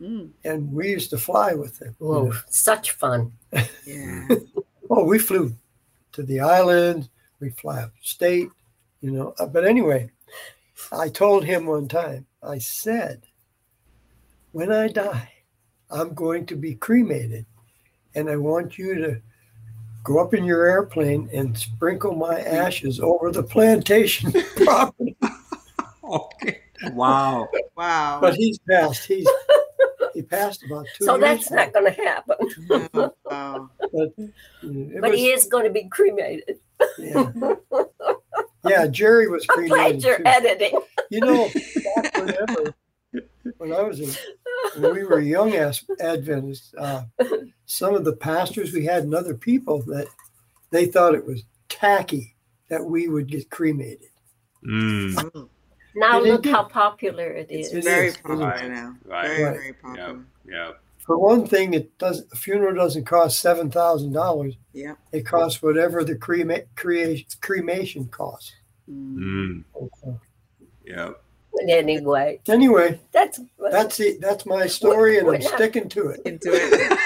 [0.00, 0.28] Mm.
[0.44, 1.96] and we used to fly with them.
[1.98, 2.34] you Whoa, know.
[2.50, 3.32] such fun!
[3.86, 4.28] Yeah.
[4.90, 5.52] Oh, we flew
[6.12, 7.08] to the island,
[7.40, 8.48] we fly up state,
[9.00, 9.34] you know.
[9.38, 10.10] Uh, But anyway,
[10.92, 13.22] I told him one time, I said,
[14.52, 15.32] when I die,
[15.90, 17.46] I'm going to be cremated.
[18.14, 19.20] And I want you to
[20.06, 25.16] go up in your airplane and sprinkle my ashes over the plantation property.
[26.04, 26.60] Okay.
[26.92, 27.48] Wow.
[27.76, 28.18] Wow.
[28.20, 29.06] But he's passed.
[29.06, 29.28] He's
[30.14, 31.56] he passed about two So years that's ago.
[31.56, 33.12] not going to happen.
[33.24, 33.70] Wow.
[33.92, 34.12] But,
[34.62, 36.58] you But was- he is going to be cremated.
[36.98, 37.30] yeah.
[38.66, 40.04] yeah, Jerry was I'm glad cremated.
[40.04, 40.22] you're too.
[40.26, 40.80] editing.
[41.10, 41.48] You know,
[41.96, 42.74] back whenever,
[43.58, 44.10] when I was in,
[44.82, 47.02] when we were young as Adventists, uh,
[47.66, 50.06] some of the pastors we had and other people that
[50.70, 52.34] they thought it was tacky
[52.68, 54.08] that we would get cremated.
[54.64, 55.48] Mm, Oh,
[55.94, 57.74] Now It is look how popular it it's is.
[57.74, 58.68] It very is, it popular is.
[58.68, 58.96] now.
[59.04, 59.26] Right.
[59.28, 59.56] Very, Right.
[59.56, 60.24] very popular.
[60.48, 60.72] yeah.
[60.98, 64.54] For one thing, it does a funeral doesn't cost seven thousand dollars.
[64.72, 64.94] Yeah.
[65.12, 68.52] It costs whatever the crema- crea- cremation costs.
[68.90, 69.62] Mm.
[70.04, 70.20] Mm,
[70.84, 71.10] yeah.
[71.58, 73.40] But anyway, Anyway, that's
[73.70, 74.20] that's it.
[74.20, 76.20] That's my story, and We're I'm not- sticking to it.
[76.26, 76.98] Into it.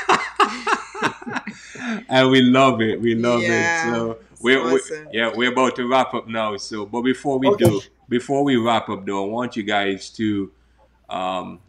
[2.09, 3.01] and we love it.
[3.01, 3.95] We love Yeah, it.
[3.95, 5.07] So it's we're, awesome.
[5.13, 6.57] we yeah, we're about to wrap up now.
[6.57, 7.65] So, but before we Okay.
[7.65, 10.51] do, before we wrap up, though, I want you guys to
[11.09, 11.61] um,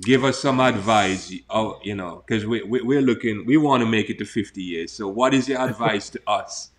[0.00, 1.32] give us some advice.
[1.50, 4.62] Oh, you know, because we, we we're looking, we want to make it to fifty
[4.62, 4.92] years.
[4.92, 6.70] So, what is your advice to us?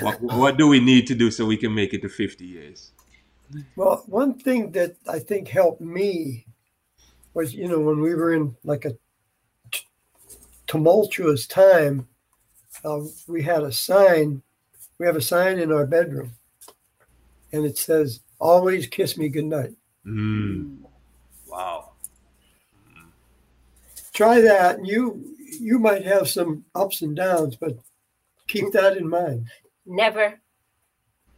[0.00, 2.92] What what do we need to do so we can make it to fifty years?
[3.76, 6.46] Well, one thing that I think helped me
[7.34, 8.96] was, you know, when we were in like a
[9.70, 9.86] t-
[10.66, 12.08] tumultuous time,
[12.84, 14.42] uh, we had a sign.
[14.98, 16.32] We have a sign in our bedroom,
[17.52, 19.74] and it says, "Always kiss me goodnight."
[20.06, 20.78] Mm,
[21.46, 21.92] wow.
[24.12, 27.78] Try that, and you you might have some ups and downs, but
[28.48, 29.48] keep that in mind.
[29.84, 30.40] never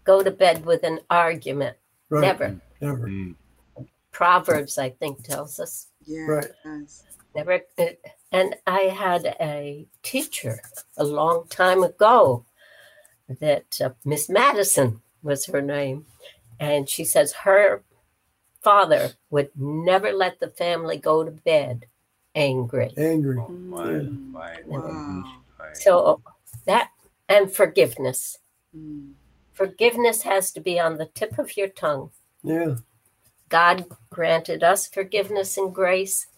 [0.05, 1.78] go to bed with an argument.
[2.11, 2.23] Right?
[2.23, 2.61] Never.
[2.81, 3.09] Never.
[3.09, 3.35] Mm,
[4.13, 6.21] Proverbs, I think, tells us Yeah.
[6.27, 6.51] Right.
[7.35, 7.61] never.
[8.33, 10.61] And I had a teacher
[10.97, 12.45] a long time ago
[13.41, 16.07] that uh, Miss Madison was her name.
[16.61, 17.83] And she says her
[18.63, 21.87] father would never let the family go to bed
[22.35, 22.93] angry.
[22.97, 23.37] Angry.
[23.37, 24.35] right, Mm.
[24.35, 25.25] right, Wow.
[25.75, 26.21] So
[26.65, 26.91] that
[27.29, 28.39] and forgiveness.
[28.77, 29.13] Mm.
[29.59, 32.13] Forgiveness has to be on the tip of your tongue.
[32.45, 32.77] Yeah.
[33.49, 36.29] God granted us forgiveness and grace.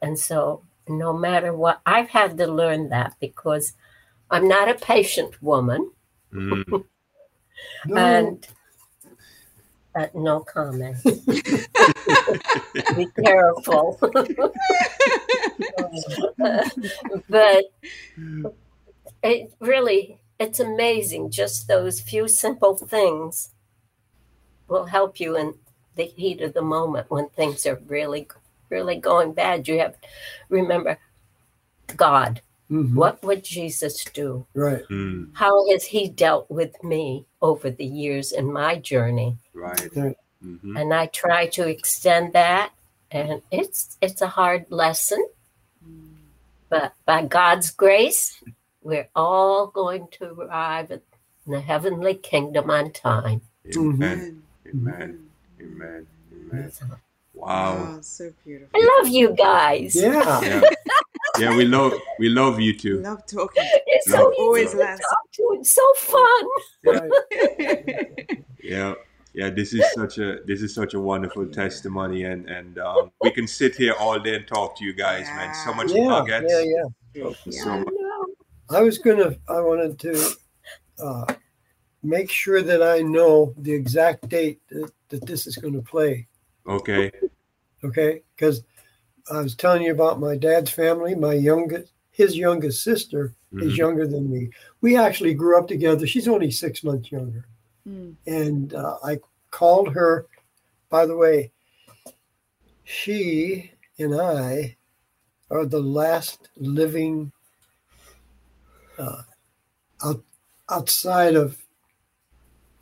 [0.00, 3.74] And so, no matter what, I've had to learn that because
[4.30, 5.90] I'm not a patient woman.
[6.32, 6.84] Mm,
[7.86, 7.96] No.
[7.96, 8.46] And
[9.94, 10.96] uh, no comment.
[11.04, 11.12] Be
[13.22, 13.98] careful.
[17.28, 17.64] but
[19.22, 21.30] it really, it's amazing.
[21.30, 23.50] Just those few simple things
[24.68, 25.54] will help you in
[25.94, 28.28] the heat of the moment when things are really,
[28.68, 29.66] really going bad.
[29.68, 29.96] You have
[30.48, 30.98] remember
[31.96, 32.42] God.
[32.70, 32.94] Mhm.
[32.94, 34.46] What would Jesus do?
[34.54, 34.82] Right.
[34.90, 39.38] mm, How has He dealt with me over the years in my journey?
[39.54, 39.88] right.
[39.94, 40.16] Right.
[40.42, 42.72] hmm And I try to extend that,
[43.10, 45.24] and it's it's a hard lesson,
[46.68, 48.42] but by God's grace,
[48.86, 51.00] we're all going to arrive in
[51.46, 53.40] the heavenly kingdom on time.
[53.76, 53.82] Amen.
[53.82, 54.44] Amen.
[54.72, 55.26] Amen.
[55.60, 56.06] Amen.
[56.32, 56.72] Amen.
[56.82, 56.98] Amen.
[57.34, 57.96] Wow.
[57.96, 58.70] Oh, so beautiful.
[58.80, 59.96] I love you guys.
[59.96, 60.40] Yeah.
[60.40, 60.62] Yeah.
[61.38, 63.00] Yeah, we love we love you too.
[63.00, 63.68] Love talking.
[63.88, 64.32] It's so No.
[64.32, 65.00] easy Always to laughs.
[65.00, 65.56] talk to.
[65.58, 66.44] It's so fun.
[66.84, 67.12] Right.
[68.62, 68.94] Yeah.
[69.34, 73.30] Yeah, this is such a this is such a wonderful testimony and and um, we
[73.30, 75.52] can sit here all day and talk to you guys, man.
[75.64, 76.50] So much Yeah, nuggets.
[76.50, 76.62] yeah,
[77.14, 77.32] yeah.
[77.50, 77.94] So much.
[78.70, 79.36] I was gonna.
[79.48, 80.30] I wanted to
[80.98, 81.34] uh,
[82.02, 86.26] make sure that I know the exact date that, that this is going to play.
[86.66, 87.10] Okay.
[87.84, 88.62] Okay, because
[89.30, 91.14] I was telling you about my dad's family.
[91.14, 93.76] My youngest, his youngest sister is Mhm.
[93.76, 94.50] younger than me.
[94.80, 96.06] We actually grew up together.
[96.06, 97.46] She's only six months younger,
[97.86, 98.16] Mm.
[98.26, 100.26] and uh, I called her.
[100.88, 101.52] By the way,
[102.84, 104.76] she and I
[105.50, 107.32] are the last living
[108.98, 109.22] uh,
[110.04, 110.22] out,
[110.70, 111.58] outside of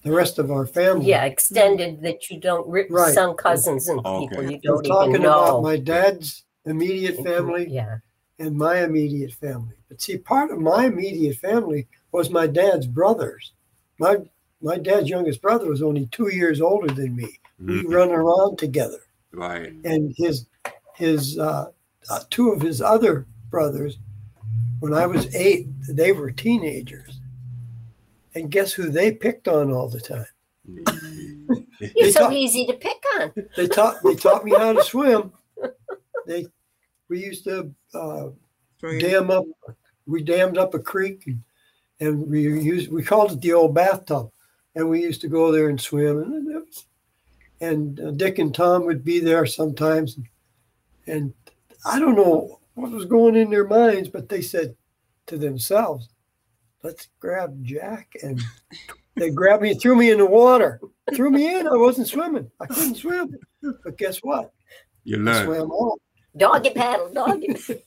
[0.02, 1.06] the rest of our family.
[1.06, 3.14] Yeah, extended that you don't rip Right.
[3.14, 4.28] some cousins and Okay.
[4.28, 5.42] people you I'm talking even know.
[5.42, 7.98] about my dad's immediate family Yeah.
[8.38, 9.76] and my immediate family.
[9.88, 13.52] But see, part of my immediate family was my dad's brothers.
[13.98, 14.18] My
[14.60, 17.38] my dad's youngest brother was only two years older than me.
[17.58, 17.92] We Mhm.
[17.92, 19.00] run around together,
[19.32, 19.72] Right.
[19.84, 20.46] and his
[20.94, 21.70] his uh,
[22.10, 23.98] uh, two of his other brothers,
[24.84, 27.18] when I was eight, they were teenagers.
[28.34, 30.26] And guess who they picked on all the time?
[31.96, 33.32] You're so talk- easy to pick on.
[33.56, 35.32] They taught they taught me how to swim.
[36.26, 36.48] They
[37.08, 38.26] we used to uh,
[39.00, 39.46] dam up.
[40.06, 41.42] We dammed up a creek, and,
[42.00, 44.30] and we used we called it the old bathtub,
[44.74, 46.18] and we used to go there and swim.
[46.18, 46.86] And it was,
[47.62, 50.18] and uh, Dick and Tom would be there sometimes,
[51.06, 51.32] and
[51.86, 54.76] I don't know what was going in their minds, but they said
[55.26, 56.08] to themselves,
[56.82, 58.40] "Let's grab Jack," and
[59.16, 60.80] they grabbed me, and threw me in the water,
[61.14, 61.66] threw me in.
[61.66, 62.50] I wasn't swimming.
[62.60, 64.52] I couldn't swim, but guess what?
[65.04, 65.44] You I learn.
[65.46, 66.00] swam off.
[66.36, 67.56] Doggy paddle, doggy.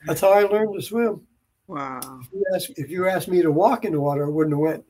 [0.06, 1.22] That's how I learned to swim.
[1.66, 2.20] Wow.
[2.22, 4.60] If you asked, if you asked me to walk in the water, I wouldn't have
[4.60, 4.84] went.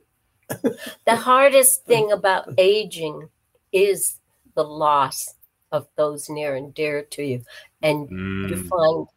[1.05, 3.29] the hardest thing about aging
[3.71, 4.17] is
[4.55, 5.35] the loss
[5.71, 7.43] of those near and dear to you.
[7.81, 8.67] And you Mm.
[8.67, 9.07] find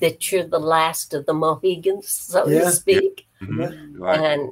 [0.00, 2.64] that you're the last of the Mohegans, so Yeah.
[2.64, 3.26] to speak.
[3.40, 3.98] Mhm.
[3.98, 4.20] Right.
[4.20, 4.50] And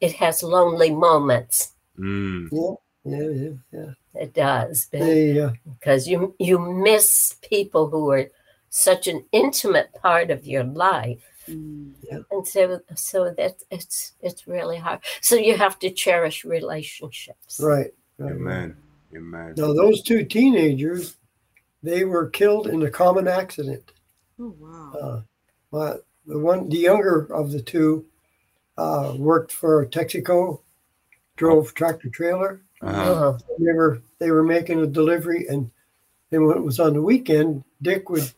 [0.00, 1.74] it has lonely moments.
[1.98, 2.48] Mm.
[3.04, 3.92] Yeah, yeah, yeah.
[4.14, 4.86] It does.
[4.86, 8.30] They, uh, because you you miss people who are
[8.70, 11.94] such an intimate part of your life Mm.
[12.30, 17.94] and so so that it's it's really hard so you have to cherish relationships right,
[18.18, 18.32] right.
[18.32, 18.76] Amen.
[19.16, 19.54] Amen.
[19.56, 21.16] Now, those two teenagers,
[21.82, 23.92] they were killed in a common accident.
[24.40, 24.92] Oh wow.
[24.92, 25.20] Uh,
[25.70, 25.94] my,
[26.26, 28.06] the one, the younger of the two,
[28.76, 30.60] uh, worked for Texaco,
[31.36, 32.62] drove tractor trailer.
[32.80, 33.12] Uh-huh.
[33.12, 33.38] Uh-huh.
[33.58, 35.70] They were they were making a delivery, and
[36.30, 38.30] then when it was on the weekend, Dick would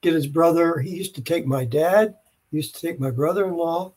[0.00, 0.78] get his brother.
[0.78, 2.14] He used to take my dad.
[2.50, 3.92] He used to take my brother-in-law.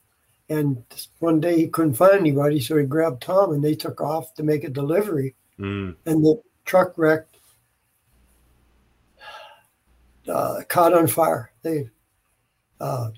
[0.50, 0.84] And
[1.20, 4.44] one day he couldn't find anybody, so he grabbed Tom, and they took off to
[4.44, 5.36] make a delivery.
[5.60, 5.96] Mm.
[6.08, 7.33] and the truck wrecked,
[10.28, 11.52] uh, caught on fire.
[11.62, 11.90] They,
[12.80, 13.10] uh,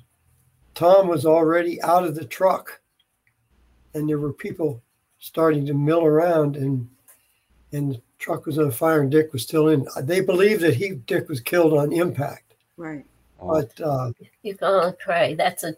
[0.74, 2.82] Tom was already out of the truck,
[3.93, 4.82] and there were people
[5.20, 6.89] starting to mill around, and
[7.72, 9.88] and the truck was on fire, and Dick was still in.
[10.03, 13.06] They believe that he Dick was killed on impact, Right.
[13.39, 14.12] But uh,
[14.43, 15.76] you can only pray that's a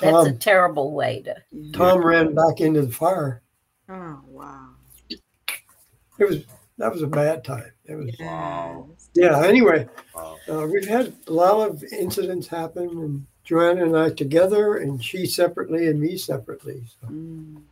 [0.00, 1.72] that's a terrible way to Yeah.
[1.76, 3.42] Tom ran back into the fire.
[3.88, 4.68] Oh wow.
[5.08, 6.44] It was
[6.78, 7.72] that was a bad time.
[7.86, 8.90] It was Wow.
[9.14, 9.42] Yeah.
[9.44, 10.36] Anyway, wow.
[10.48, 15.26] Uh, we've had a lot of incidents happen, and Joanna and I together, and she
[15.26, 16.82] separately, and me separately.
[17.06, 17.62] Mm.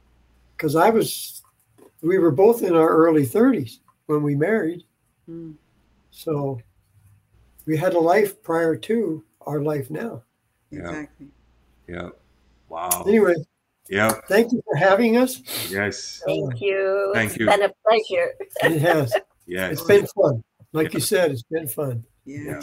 [0.56, 1.42] Because I was,
[2.02, 4.84] we were both in our early 30s when we married.
[5.30, 5.54] Mm.
[6.10, 6.60] So
[7.66, 10.22] we had a life prior to our life now.
[10.70, 10.80] Yeah.
[10.80, 11.28] Exactly.
[11.86, 12.08] Yeah.
[12.68, 13.04] Wow.
[13.06, 13.34] Anyway,
[13.88, 14.12] Yeah.
[14.28, 15.42] thank you for having us.
[15.70, 16.22] Yes.
[16.26, 17.46] thank you Thank it's you.
[17.46, 18.34] been a pleasure
[18.64, 19.14] It has.
[19.46, 19.72] Yes.
[19.72, 20.42] It's been fun.
[20.72, 22.04] Like you said, it's been fun.
[22.24, 22.60] Yeah.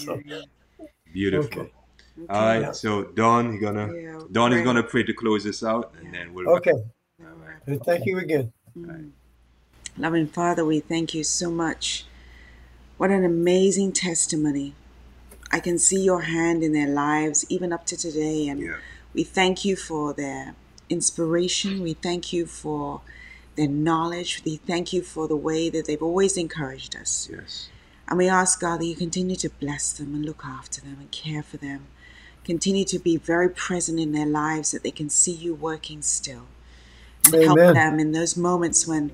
[1.11, 1.61] Beautiful.
[1.63, 1.71] Okay.
[2.29, 2.75] All right.
[2.75, 6.33] So Dawn, you gonna Yeah, Dawn is gonna pray to close this out, and then
[6.33, 6.49] we'll.
[6.57, 6.71] Okay.
[6.71, 7.57] All right.
[7.65, 8.53] And thank you again.
[8.77, 9.11] Mm.
[9.97, 12.05] Loving Father, we thank you so much.
[12.97, 14.75] What an amazing testimony.
[15.51, 18.47] I can see your hand in their lives, even up to today.
[18.47, 18.77] And Yeah.
[19.13, 20.55] we thank you for their
[20.89, 21.81] inspiration.
[21.81, 23.01] We thank you for
[23.55, 24.41] their knowledge.
[24.45, 27.29] We thank you for the way that they've always encouraged us.
[27.31, 27.69] Yes.
[28.07, 31.11] And we ask, God, that you continue to bless them and look after them and
[31.11, 31.87] care for them.
[32.43, 36.43] Continue to be very present in their lives that they can see you working still.
[37.25, 39.11] And help them in those moments when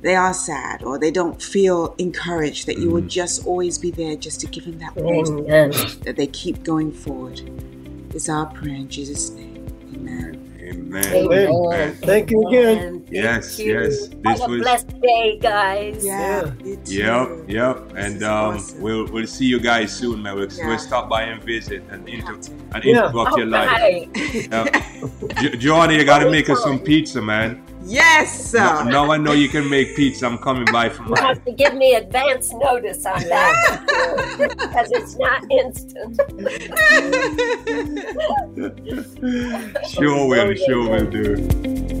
[0.00, 3.08] they are sad or they don't feel encouraged, that you will mm.
[3.08, 7.42] just always be there just to give them that boost, that they keep going forward.
[8.14, 9.66] Is our prayer in Jesus' name.
[9.94, 10.47] Amen.
[10.68, 11.04] Amen.
[11.14, 11.48] Amen.
[11.48, 11.94] Amen.
[12.02, 12.78] Thank you again.
[12.78, 13.00] Amen.
[13.00, 13.72] Thank Yes, you.
[13.80, 14.08] yes.
[14.08, 16.04] Have This a was- blessed day, guys.
[16.04, 16.52] Yeah.
[16.64, 16.94] you too.
[16.94, 17.88] Yep, yep.
[17.88, 18.80] This And um, awesome.
[18.80, 20.34] we'll we'll see you guys soon, man.
[20.36, 20.66] We'll, Yeah.
[20.68, 22.34] we'll stop by and visit and inter
[22.74, 23.08] and Yeah.
[23.08, 23.70] interrupt your life.
[23.70, 24.08] right.
[24.52, 25.54] Yeah.
[25.58, 27.62] Johnny, you gotta make us some pizza, man.
[27.88, 28.58] Yes, sir.
[28.58, 30.26] Now, now I know you can make pizza.
[30.26, 31.22] I'm coming by for You mine.
[31.22, 33.56] have to give me advance notice on that
[34.58, 36.20] because it's not instant.
[39.88, 41.97] Sure will, sure will do.